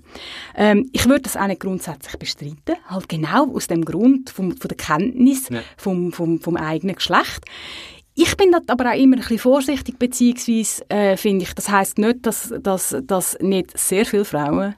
[0.55, 2.81] Ähm, ich würde das auch nicht grundsätzlich bestreiten.
[2.87, 5.59] Halt genau aus dem Grund vom, von der Kenntnis ja.
[5.77, 7.45] vom, vom, vom eigenen Geschlecht.
[8.15, 12.25] Ich bin aber auch immer ein bisschen vorsichtig, beziehungsweise äh, finde ich, das heißt nicht,
[12.25, 14.75] dass, dass, dass nicht sehr viele Frauen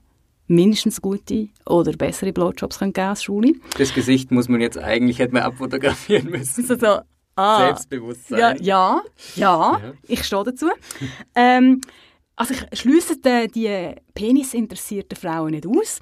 [0.47, 3.54] mindestens gute oder bessere Blowjobs können geben als Schule.
[3.78, 6.65] Das Gesicht muss man jetzt eigentlich hätte man abfotografieren müssen.
[6.67, 7.00] So, so,
[7.36, 8.39] ah, Selbstbewusstsein.
[8.39, 9.02] Ja, ja,
[9.36, 9.93] ja, ja.
[10.08, 10.67] ich stehe dazu.
[11.36, 11.82] ähm,
[12.36, 16.00] also ich schließe die, die penisinteressierten Frauen nicht aus,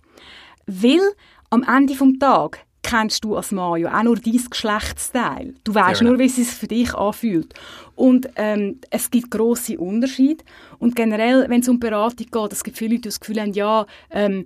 [0.68, 1.02] weil
[1.50, 5.56] am Ende des Tages kennst du als Mann ja auch nur dein Geschlechtsteil.
[5.64, 7.54] Du weißt ja, nur, wie es sich für dich anfühlt.
[7.96, 10.44] Und ähm, es gibt grosse Unterschiede.
[10.80, 13.54] Und generell, wenn es um Beratung geht, es gibt viele Leute, die das Gefühl haben,
[13.54, 14.46] ja, ähm,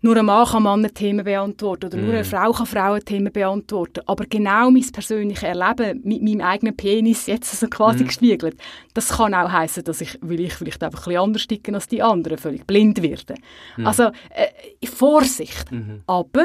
[0.00, 2.00] nur ein Mann kann Männer-Themen beantworten oder mm.
[2.00, 2.26] nur eine mhm.
[2.26, 4.02] Frau kann Frauen-Themen beantworten.
[4.04, 8.06] Aber genau mein persönliches Erleben mit meinem eigenen Penis jetzt so quasi mm.
[8.08, 8.56] gespiegelt,
[8.92, 11.88] das kann auch heißen, dass ich, weil ich vielleicht einfach ein bisschen anders ticke als
[11.88, 13.34] die anderen, völlig blind werde.
[13.78, 13.86] Mm.
[13.86, 15.70] Also äh, Vorsicht.
[15.70, 16.00] -hmm.
[16.06, 16.44] Aber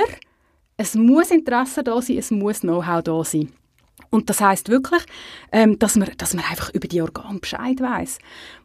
[0.80, 3.52] es muss Interesse da sein, es muss Know-how da sein.
[4.12, 5.04] Und das heißt wirklich,
[5.52, 8.18] ähm, dass, man, dass man einfach über die Organe Bescheid weiß.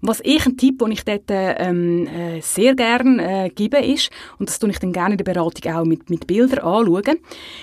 [0.07, 4.51] Was ich, ein Tipp, den ich dort ähm, äh, sehr gerne äh, gebe, ist, und
[4.51, 7.17] das tue ich dann gerne in der Beratung auch mit, mit Bildern anschauen,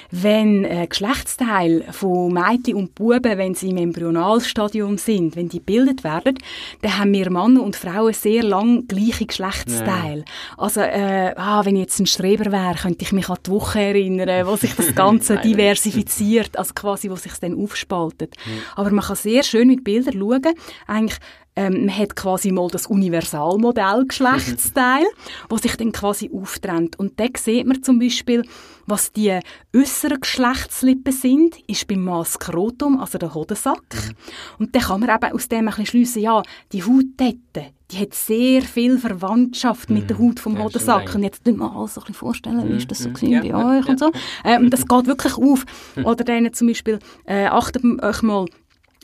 [0.09, 6.03] wenn äh, Geschlechtsteile von Mädchen und Buben, wenn sie im Embryonalstadium sind, wenn die gebildet
[6.03, 6.39] werden,
[6.81, 10.25] dann haben wir Männer und Frauen sehr lang gleiche Geschlechtsteile.
[10.25, 10.57] Ja.
[10.57, 13.81] Also, äh, ah, wenn ich jetzt ein Streber wäre, könnte ich mich an die Woche
[13.81, 18.35] erinnern, wo sich das Ganze diversifiziert, also quasi, wo sich dann aufspaltet.
[18.45, 18.61] Mhm.
[18.75, 20.55] Aber man kann sehr schön mit Bildern schauen,
[20.87, 21.19] eigentlich
[21.55, 25.05] ähm, man hat quasi mal das Universalmodell Geschlechtsteil,
[25.49, 26.97] wo sich dann quasi auftrennt.
[26.97, 28.43] Und da sieht man zum Beispiel,
[28.85, 29.37] was die
[29.75, 33.83] äußeren Geschlechtslippen sind, ist beim Mann Skrotum, also der Hodensack.
[33.93, 34.15] Mhm.
[34.59, 37.97] Und dann kann man eben aus dem ein bisschen schliessen, ja, die Haut dort, die
[37.97, 40.29] hat sehr viel Verwandtschaft mit der mhm.
[40.29, 41.13] Haut vom ja, Hodensack.
[41.15, 43.13] Und jetzt tun wir alles so ein bisschen vorstellen, wie ist das so mhm.
[43.13, 44.11] gewesen ja, bei euch ja, und so.
[44.45, 45.65] Ähm, das geht wirklich auf.
[46.03, 48.45] Oder dann zum Beispiel, äh, achtet euch mal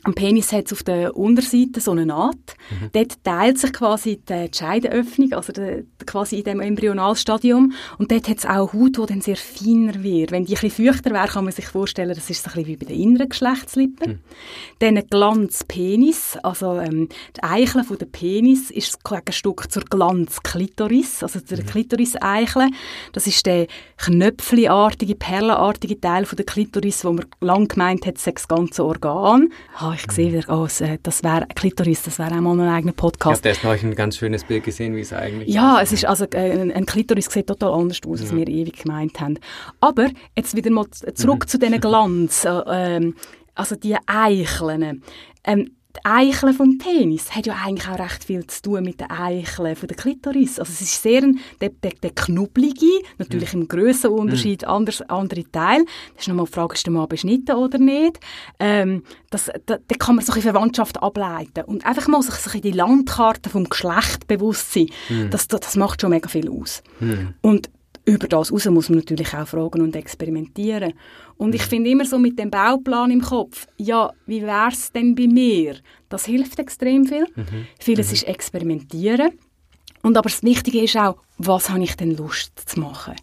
[0.04, 2.36] am Penis hat es auf der Unterseite so eine Naht.
[2.70, 2.90] Mhm.
[2.92, 7.72] Dort teilt sich quasi die Scheidenöffnung, also die, quasi in dem Embryonalstadium.
[7.98, 10.30] Und dort hat es auch Haut, die dann sehr feiner wird.
[10.30, 12.68] Wenn die ein bisschen feuchter wäre, kann man sich vorstellen, das ist so ein bisschen
[12.68, 14.12] wie bei den inneren Geschlechtslippen.
[14.12, 14.18] Mhm.
[14.78, 21.24] Dann ein Glanzpenis, also ähm, die Eichel von der Penis ist ein Stück zur Glanzklitoris,
[21.24, 21.66] also der mhm.
[21.66, 22.70] Klitoris-Eichel.
[23.12, 28.46] Das ist der knöpfliartige, perlenartige Teil von der Klitoris, wo man lang gemeint hat, das
[28.46, 29.50] ganze Organ
[29.88, 30.66] habe ich gesehen, wieder, oh,
[31.02, 33.44] das wäre Klitoris, das wäre auch mal ein eigener Podcast.
[33.44, 36.72] Ich habe ein ganz schönes Bild gesehen, wie es eigentlich Ja, es ist, also äh,
[36.72, 38.36] ein Klitoris sieht total anders aus, als ja.
[38.36, 39.38] wir ewig gemeint haben.
[39.80, 41.48] Aber jetzt wieder mal zurück mhm.
[41.48, 43.14] zu diesen Glanz, äh, ähm,
[43.54, 45.02] also die Eicheln.
[45.44, 49.10] Ähm, die Eicheln vom Penis hat ja eigentlich auch recht viel zu tun mit den
[49.10, 50.58] Eicheln von der Klitoris.
[50.58, 52.86] Also es ist sehr ein, der, der, der knubbelige,
[53.18, 53.62] natürlich mhm.
[53.62, 54.68] im Grössenunterschied, mhm.
[54.68, 55.84] anders, andere Teil.
[56.14, 58.20] Das ist nochmal die Frage, ist der Mann beschnitten oder nicht?
[58.58, 61.64] Ähm, das, da, da kann man so eine Verwandtschaft ableiten.
[61.64, 65.30] Und einfach mal sich so die Landkarte vom Geschlecht bewusst sein, mhm.
[65.30, 66.82] das, das, das macht schon mega viel aus.
[67.00, 67.34] Mhm.
[67.40, 67.70] Und
[68.08, 70.94] über das raus muss man natürlich auch fragen und experimentieren.
[71.36, 71.68] Und ich mhm.
[71.68, 75.76] finde immer so mit dem Bauplan im Kopf, ja, wie wäre es denn bei mir?
[76.08, 77.26] Das hilft extrem viel.
[77.36, 77.66] Mhm.
[77.78, 78.14] Vieles mhm.
[78.14, 79.32] ist experimentieren.
[80.02, 83.14] Und aber das Wichtige ist auch, was habe ich denn Lust zu machen?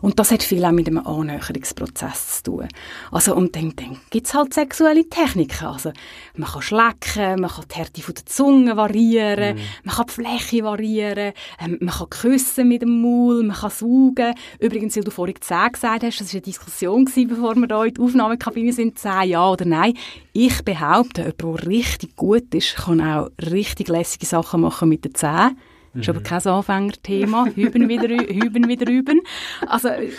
[0.00, 2.68] Und das hat viel auch mit einem Annäherungsprozess zu tun.
[3.10, 5.66] Also, und dann, dann gibt es halt sexuelle Techniken.
[5.66, 5.92] Also,
[6.36, 9.60] man kann schlecken, man kann die Härte von der Zunge variieren, mm.
[9.84, 14.34] man kann die Fläche variieren, ähm, man kann küssen mit dem Maul, man kann saugen.
[14.58, 17.86] Übrigens, weil du vorhin 10 gesagt hast, das war eine Diskussion, gewesen, bevor wir hier
[17.86, 19.94] in die Aufnahmekabine sind, 10 ja oder nein.
[20.32, 25.14] Ich behaupte, jemand, der richtig gut ist, kann auch richtig lässige Sachen machen mit den
[25.14, 25.58] Zähnen.
[25.94, 26.24] Das ist aber mhm.
[26.24, 27.46] kein Anfängerthema.
[27.54, 29.20] Hüben wieder, hüben wieder üben.
[29.66, 30.10] Also, äh,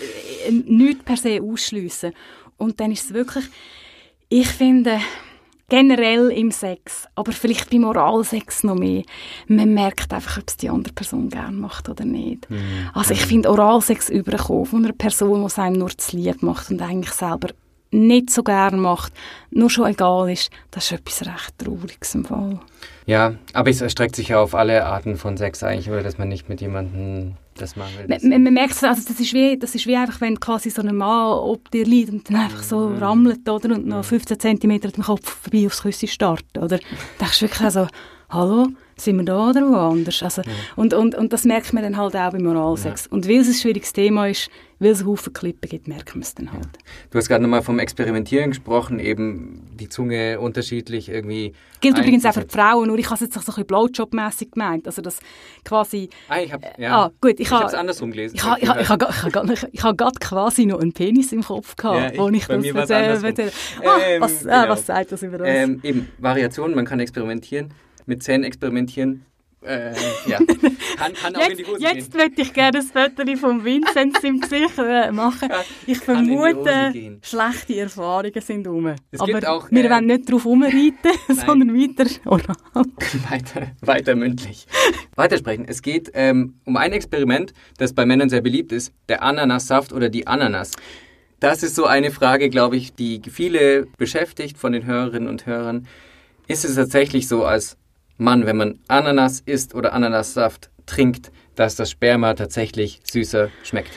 [0.52, 2.14] nichts per se ausschliessen.
[2.58, 3.46] Und dann ist es wirklich,
[4.30, 5.00] ich finde,
[5.70, 9.04] generell im Sex, aber vielleicht beim Oralsex noch mehr,
[9.48, 12.50] man merkt einfach, ob es die andere Person gerne macht oder nicht.
[12.50, 12.90] Mhm.
[12.94, 16.70] Also ich finde Oralsex überkommen von einer Person, die es einem nur zu lieb macht
[16.70, 17.50] und eigentlich selber
[17.90, 19.14] nicht so gerne macht,
[19.52, 22.60] nur schon egal ist, das ist etwas recht Trauriges im Fall.
[23.06, 26.30] Ja, aber es erstreckt sich ja auf alle Arten von Sex eigentlich, oder dass man
[26.30, 28.08] nicht mit jemandem das machen will.
[28.08, 30.70] Man, man, man merkt es, also das ist, wie, das ist wie einfach, wenn quasi
[30.70, 32.98] so ein Mann ob dir liegt und dann einfach so Mhm.
[33.00, 36.58] rammelt oder, und noch 15 cm dem Kopf vorbei aufs Küsse startet.
[36.58, 36.78] Oder?
[36.78, 36.84] Da
[37.20, 37.88] denkst du wirklich so,
[38.30, 40.22] hallo, sind wir da oder woanders?
[40.24, 40.42] Also,
[40.76, 43.08] und, und, und das merkt man dann halt auch beim Moralsex.
[43.08, 46.36] Und weil es ein schwieriges Thema ist, weil es Haufen Klippen gibt, merkt man es
[46.36, 46.68] dann halt.
[47.10, 51.54] Du hast gerade nochmal vom Experimentieren gesprochen, eben die Zunge unterschiedlich irgendwie.
[51.80, 52.50] Gilt übrigens auch für die.
[52.54, 54.86] Frauen, nur ich habe es jetzt so ein bisschen Blowjob-mässig gemeint.
[54.88, 55.20] Also das
[55.64, 56.10] quasi...
[56.28, 58.36] Ah, ich habe ja, Ah, gut, ich ich habe- habe es andersrum gelesen.
[58.36, 58.96] Ich habe ich, ha- ich ha,
[59.28, 62.20] ich ha, ich, ich ha gerade quasi noch einen Penis im Kopf gehabt, Ja, ich-
[62.20, 63.52] wo ich das mir erzähle.
[63.84, 64.74] Ah, Ähm, was, ah, genau.
[64.74, 65.48] was sagt das über uns?
[65.48, 67.70] Ähm, eben, Variationen, man kann experimentieren,
[68.06, 69.26] mit Zähnen experimentieren.
[69.66, 69.94] Äh,
[70.28, 70.38] ja,
[70.98, 72.22] kann, kann auch in die Jetzt, Hose jetzt gehen.
[72.22, 72.84] möchte ich gerne ein
[73.16, 75.50] Foto von Vinzenz im Gesicht äh, machen.
[75.88, 78.94] Ich vermute, schlechte Erfahrungen sind rum.
[79.12, 82.56] Es Aber auch, wir äh, wollen nicht drauf rumreiten, sondern weiter oral.
[83.30, 84.68] weiter, weiter mündlich.
[85.16, 85.66] Weitersprechen.
[85.68, 90.10] Es geht ähm, um ein Experiment, das bei Männern sehr beliebt ist, der Ananassaft oder
[90.10, 90.72] die Ananas.
[91.40, 95.88] Das ist so eine Frage, glaube ich, die viele beschäftigt von den Hörerinnen und Hörern.
[96.48, 97.78] Ist es tatsächlich so als
[98.18, 103.92] Mann, wenn man Ananas isst oder Ananassaft trinkt, dass das Sperma tatsächlich süßer schmeckt?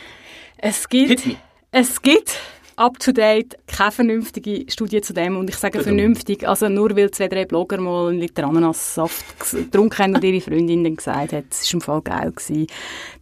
[0.58, 0.88] Es
[1.26, 1.36] me.
[1.70, 2.38] es gibt
[2.76, 7.10] up to date keine vernünftige Studie zu dem und ich sage vernünftig, also nur weil
[7.10, 11.44] zwei, drei Blogger mal einen Liter Ananassaft getrunken haben und ihre Freundin dann gesagt hat,
[11.50, 12.66] es war im Fall geil gewesen.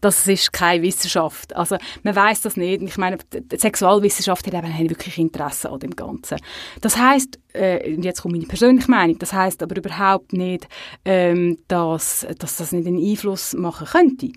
[0.01, 1.55] Das ist keine Wissenschaft.
[1.55, 2.83] Also man weiß das nicht.
[2.83, 6.39] Ich meine, die Sexualwissenschaft hat eben wirklich Interesse an dem Ganzen.
[6.81, 10.67] Das heißt, äh, und jetzt kommt meine persönliche Meinung, das heißt aber überhaupt nicht,
[11.05, 14.33] ähm, dass, dass das nicht einen Einfluss machen könnte.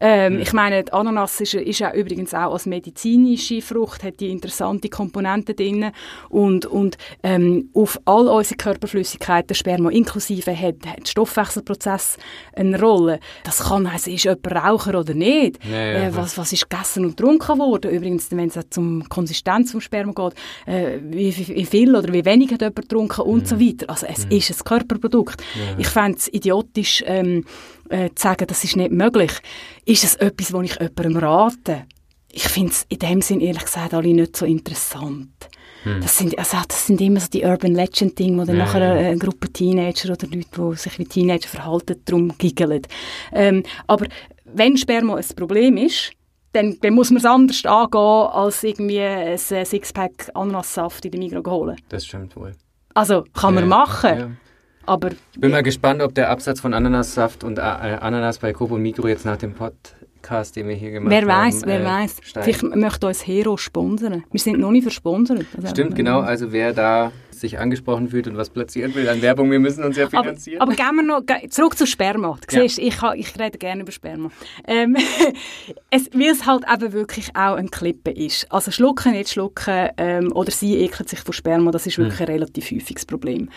[0.00, 4.30] Ähm, Ich meine, die Ananas ist, ist ja übrigens auch als medizinische Frucht, hat die
[4.30, 4.59] interessante
[4.90, 5.90] Komponenten drin
[6.28, 12.16] und, und ähm, auf all unsere Körperflüssigkeiten, Sperma inklusive, hat, hat der Stoffwechselprozess
[12.54, 13.20] eine Rolle.
[13.44, 15.64] Das kann heißen, ist jemand Raucher oder nicht.
[15.64, 16.16] Ja, ja, äh, ja.
[16.16, 17.90] was, was ist gegessen und getrunken worden?
[17.90, 20.34] Übrigens, wenn es zum Konsistenz vom Sperma geht,
[20.66, 23.46] äh, wie, wie, viel oder wie wenig hat jemand getrunken und Mhm.
[23.46, 23.90] so weiter.
[23.90, 25.42] Also es ist ein Körperprodukt.
[25.78, 27.44] Ich fände es idiotisch, ähm,
[27.88, 29.32] äh, zu sagen, das ist nicht möglich.
[29.84, 31.84] Ist es etwas, was ich jemandem rate?
[32.32, 35.30] Ich finde es in dem Sinn ehrlich gesagt alle nicht so interessant.
[36.02, 38.58] Das, sind, also, das sind immer so die Urban Legend Dinge, wo dann Hm.
[38.58, 39.08] Ja, nachher ja.
[39.08, 42.82] eine Gruppe Teenager oder Leute, die sich wie Teenager verhalten, darum giggeln.
[43.32, 44.06] Ähm, aber
[44.44, 46.12] wenn Sperma ein Problem ist,
[46.52, 51.20] dann, dann muss man es anders angehen, als irgendwie ein äh, Sixpack Ananassaft in der
[51.20, 51.76] Migros holen.
[51.88, 52.52] Das stimmt wohl.
[52.92, 54.30] Also, kann man Ja, machen, ja.
[54.84, 58.72] aber Ich bin mal gespannt, ob der Absatz von Ananassaft und äh, Ananas bei Coop
[58.72, 59.54] und Migro jetzt nach dem
[60.20, 62.16] Podcast, den wir hier gemacht wer haben, weiß, wer äh, weiß.
[62.22, 64.24] Vielleicht möchte uns Hero sponsern.
[64.30, 65.46] Wir sind noch nicht versponsert.
[65.56, 66.20] Also, Stimmt, genau.
[66.20, 69.96] Also wer da sich angesprochen fühlt und was platzieren will an Werbung, wir müssen uns
[69.96, 70.60] ja Aber, finanzieren.
[70.60, 72.36] aber gehen wir noch zurück zu Sperma.
[72.46, 72.62] Du Ja.
[72.62, 74.30] siehst, ich, ich rede gerne über Sperma.
[74.66, 74.94] Ähm,
[75.90, 78.46] es, weil es halt eben wirklich auch ein Klippe ist.
[78.52, 82.26] Also schlucken, nicht schlucken ähm, oder sie ekelt sich von Sperma, das ist wirklich ein
[82.26, 83.48] relativ häufiges Problem.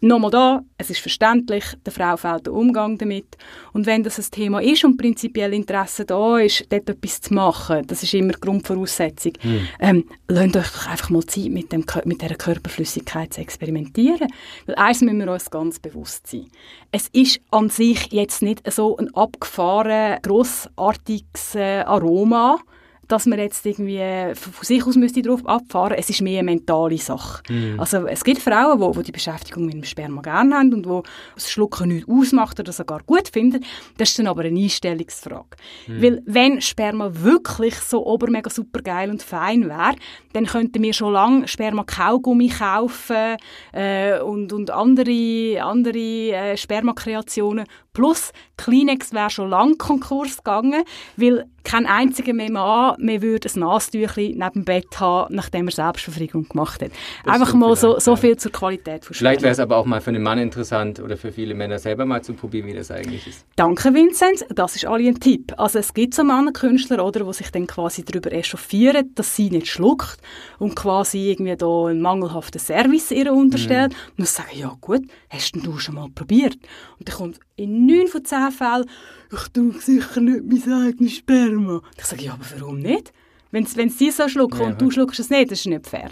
[0.00, 3.36] Nochmal da, es ist verständlich, der Frau fehlt der Umgang damit.
[3.72, 7.84] Und wenn das ein Thema ist und prinzipiell Interesse da ist, dort etwas zu machen,
[7.86, 9.32] das ist immer die Grundvoraussetzung,
[9.80, 14.28] ähm, lasst euch doch einfach mal Zeit mit, dem, mit dieser Körperflüssigkeit zu experimentieren.
[14.66, 16.46] Weil eins müssen wir uns ganz bewusst sein.
[16.92, 22.60] Es ist an sich jetzt nicht so ein abgefahren, grossartiges äh, Aroma,
[23.08, 25.96] dass man jetzt irgendwie von sich aus müsste drauf abfahren.
[25.98, 27.42] Es ist mehr eine mentale Sache.
[27.78, 31.02] Also es gibt Frauen, die, die die Beschäftigung mit dem Sperma gerne haben und wo
[31.34, 33.64] das Schlucken nicht ausmacht oder sogar gut finden.
[33.96, 35.56] Das ist dann aber eine Einstellungsfrage.
[35.86, 39.96] Weil wenn Sperma wirklich so obermega super geil und fein wäre,
[40.32, 43.36] dann könnten wir schon lange Sperma-Kaugummi kaufen
[43.72, 47.64] äh, und, und andere, andere äh, Spermakreationen.
[47.98, 50.84] Plus Kleenex wäre schon lange Konkurs gegangen,
[51.16, 55.72] weil kein einziger mehr Mann mehr würde ein Nasentüchli neben dem Bett haben, nachdem er
[55.72, 56.92] Selbstbefriedigung gemacht hat.
[57.24, 60.00] Das Einfach mal so, so viel zur Qualität von Vielleicht wäre es aber auch mal
[60.00, 63.26] für einen Mann interessant oder für viele Männer selber mal zu probieren, wie das eigentlich
[63.26, 63.44] ist.
[63.56, 64.44] Danke, Vinzenz.
[64.54, 65.52] Das ist alle ein Tipp.
[65.56, 69.66] Also es gibt so Männerkünstler, oder, die sich dann quasi darüber echauffieren, dass sie nicht
[69.66, 70.18] schluckt
[70.60, 73.92] und quasi irgendwie da einen mangelhaften Service ihr unterstellt.
[74.10, 76.54] Und dann sagen, ja gut, hast denn du schon mal probiert?
[77.00, 78.86] Und dann kommt in neun von zehn Fällen,
[79.32, 81.82] ich tue sicher nicht mein eigenes Sperma.
[81.98, 83.12] Ich sage, ja, aber warum nicht?
[83.50, 84.66] Wenn sie so schlucken Ja.
[84.66, 86.10] und du schluckst es nicht, das ist nicht fair.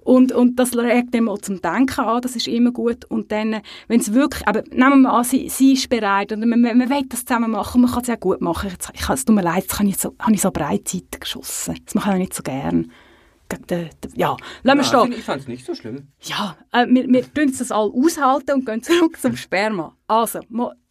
[0.00, 3.04] Und, und das regt dann mal zum Denken an, das ist immer gut.
[3.06, 6.40] Und dann, wenn es wirklich, aber nehmen wir mal an, sie, sie ist bereit und
[6.40, 8.70] man, man, man will das zusammen machen, man kann es ja gut machen.
[8.70, 11.76] Jetzt, ich, es tut mir leid, jetzt habe ich so, habe ich so Breitseite geschossen.
[11.84, 12.90] Das mache ich auch nicht so gern.
[14.14, 15.12] ja, lassen wir stehen.
[15.12, 16.08] Ich fand es nicht so schlimm.
[16.22, 19.94] Ja, äh, wir, wir tun das alle aushalten und gehen zurück zum Sperma.
[20.06, 20.40] Also,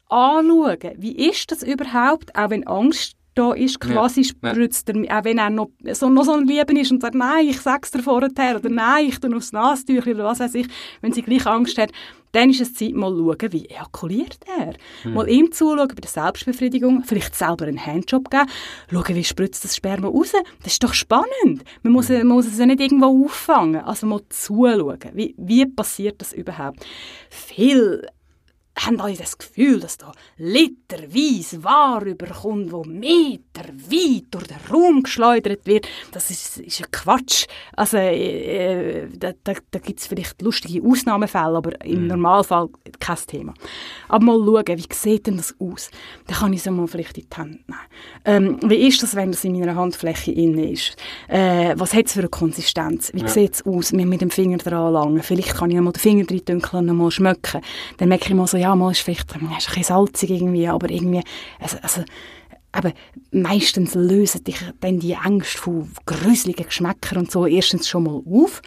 [0.09, 4.27] anschauen, wie ist das überhaupt, auch wenn Angst da ist, quasi ja.
[4.27, 7.47] spritzt er, auch wenn er noch so, noch so ein Lieben ist und sagt, nein,
[7.47, 10.67] ich sag's dir vorher, oder nein, ich tue aufs Nasentüchchen, oder was weiß ich,
[11.01, 11.91] wenn sie gleich Angst hat,
[12.31, 14.73] dann ist es Zeit, mal zu schauen, wie ejakuliert er.
[15.03, 15.13] Mhm.
[15.13, 18.49] Mal ihm zuschauen bei der Selbstbefriedigung, vielleicht selber einen Handjob geben,
[18.91, 20.33] schauen, wie spritzt das Sperma raus.
[20.63, 21.63] Das ist doch spannend.
[21.83, 23.81] Man muss, man muss es ja nicht irgendwo auffangen.
[23.81, 26.85] Also mal zuschauen, wie, wie passiert das überhaupt.
[27.29, 28.07] Viel
[28.85, 35.65] haben alle das Gefühl, dass da literweise Ware überkommt, wo meterweit durch den Raum geschleudert
[35.65, 35.87] wird.
[36.11, 37.45] Das ist, ist ein Quatsch.
[37.75, 42.07] Also, äh, äh da, da, da gibt es vielleicht lustige Ausnahmefälle, aber im mhm.
[42.07, 42.69] Normalfall
[42.99, 43.53] kein Thema.
[44.09, 45.89] Aber mal schauen, wie sieht denn das aus?
[46.27, 47.79] Dann kann ich es mal vielleicht in die Hand nehmen.
[48.25, 50.95] Ähm, wie ist das, wenn das in meiner Handfläche innen ist?
[51.27, 53.11] Äh, was hat es für eine Konsistenz?
[53.13, 53.27] Wie ja.
[53.27, 53.91] sieht es aus?
[53.91, 55.23] Mit, mit dem Finger dran langen.
[55.23, 57.61] Vielleicht kann ich mal den Finger drin dünkeln und mal schmecken.
[57.97, 60.89] Dann merke ich mal so, ja, mal ist vielleicht ist ein bisschen salzig irgendwie, aber
[60.89, 61.23] irgendwie,
[61.59, 62.03] also, also
[62.71, 62.93] aber
[63.31, 68.61] meistens lösen dich dann die Ängste von gruseligen Geschmäckern und so erstens schon mal auf.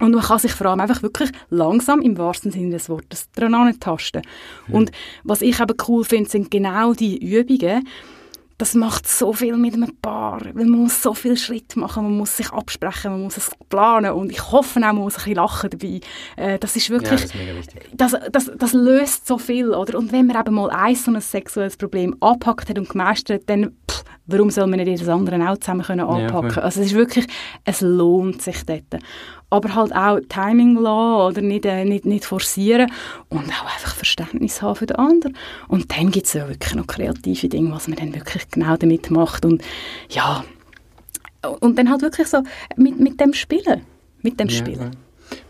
[0.00, 3.78] Und man kann sich vor allem einfach wirklich langsam, im wahrsten Sinne des Wortes, dran
[3.80, 4.22] tasten.
[4.68, 4.74] Mhm.
[4.74, 4.92] Und
[5.24, 7.86] was ich eben cool finde, sind genau die Übungen,
[8.60, 12.18] das macht so viel mit einem Paar, weil man muss so viel Schritt machen, man
[12.18, 15.36] muss sich absprechen, man muss es planen und ich hoffe auch, man muss ein bisschen
[15.36, 16.00] lachen dabei.
[16.36, 17.54] Äh, das ist wirklich, ja,
[17.94, 19.98] das, das, das, das, löst so viel, oder?
[19.98, 23.48] Und wenn man eben mal ein so ein sexuelles Problem abpackt hat und gemeistert hat,
[23.48, 26.56] dann pff, warum soll man nicht das andere auch zusammen können anpacken?
[26.56, 27.26] Ja, also es ist wirklich,
[27.64, 29.02] es lohnt sich dort
[29.50, 32.90] aber halt auch Timing lassen oder nicht, äh, nicht, nicht forcieren
[33.28, 35.36] und auch einfach Verständnis haben für den anderen.
[35.68, 39.10] Und dann gibt es ja wirklich noch kreative Dinge, was man dann wirklich genau damit
[39.10, 39.62] macht und
[40.08, 40.44] ja,
[41.60, 42.42] und dann halt wirklich so
[42.76, 43.82] mit, mit dem Spielen,
[44.22, 44.90] mit dem ja, Spielen.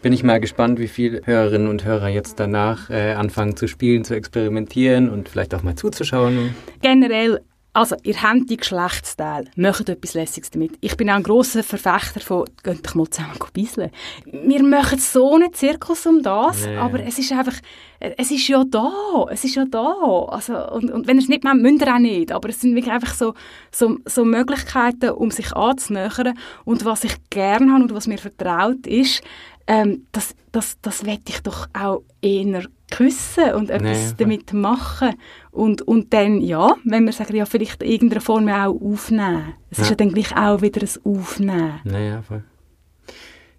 [0.02, 4.04] Bin ich mal gespannt, wie viele Hörerinnen und Hörer jetzt danach äh, anfangen zu spielen,
[4.04, 6.54] zu experimentieren und vielleicht auch mal zuzuschauen.
[6.82, 7.40] Generell
[7.72, 10.72] also, ihr habt die Geschlechtsteile, macht etwas Lässiges damit.
[10.80, 13.92] Ich bin auch ein grosser Verfechter von, geht doch mal zusammen bisseln.
[14.24, 16.76] Wir machen so einen Zirkus um das, nee.
[16.76, 17.54] aber es ist einfach,
[18.00, 18.90] es ist ja da,
[19.30, 19.94] es ist ja da.
[20.30, 22.32] Also, und, und wenn ihr es nicht macht, müsst ihr auch nicht.
[22.32, 23.34] Aber es sind wirklich einfach so,
[23.70, 26.36] so, so Möglichkeiten, um sich anzunähern.
[26.64, 29.22] Und was ich gerne habe und was mir vertraut ist,
[29.68, 32.64] ähm, das, das, das wette ich doch auch eher
[33.00, 35.14] küssen und etwas nee, damit machen.
[35.50, 39.54] Und, und dann, ja, wenn wir sagen, ja, vielleicht in irgendeiner Form auch aufnehmen.
[39.70, 39.84] Es ja.
[39.84, 41.80] ist ja dann gleich auch wieder ein Aufnehmen.
[41.84, 42.44] Naja, voll.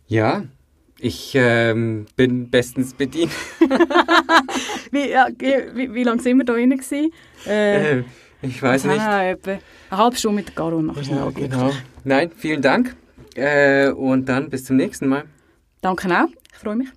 [0.06, 0.44] Ja,
[1.00, 3.32] ich ähm, bin bestens bedient.
[4.92, 6.80] wie, ja, wie, wie lange sind wir da drin?
[7.48, 8.04] Äh, äh,
[8.44, 9.02] ich weiß nicht.
[9.02, 11.72] Etwa eine halbe Stunde mit der Caro noch ja, genau.
[12.04, 12.96] Nein, vielen Dank.
[13.36, 15.24] Äh, und dann bis zum nächsten Mal.
[15.82, 16.28] Danke auch.
[16.52, 16.90] Ich freue mich.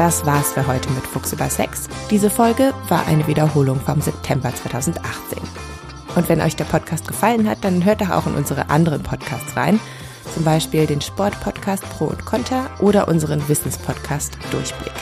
[0.00, 1.86] Das war's für heute mit Fuchs über Sex.
[2.10, 5.38] Diese Folge war eine Wiederholung vom September 2018.
[6.16, 9.54] Und wenn euch der Podcast gefallen hat, dann hört doch auch in unsere anderen Podcasts
[9.58, 9.78] rein.
[10.32, 14.94] Zum Beispiel den Sportpodcast Pro und Contra oder unseren Wissenspodcast Durchblick.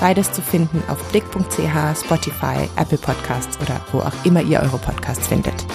[0.00, 5.28] Beides zu finden auf blick.ch, Spotify, Apple Podcasts oder wo auch immer ihr eure Podcasts
[5.28, 5.66] findet.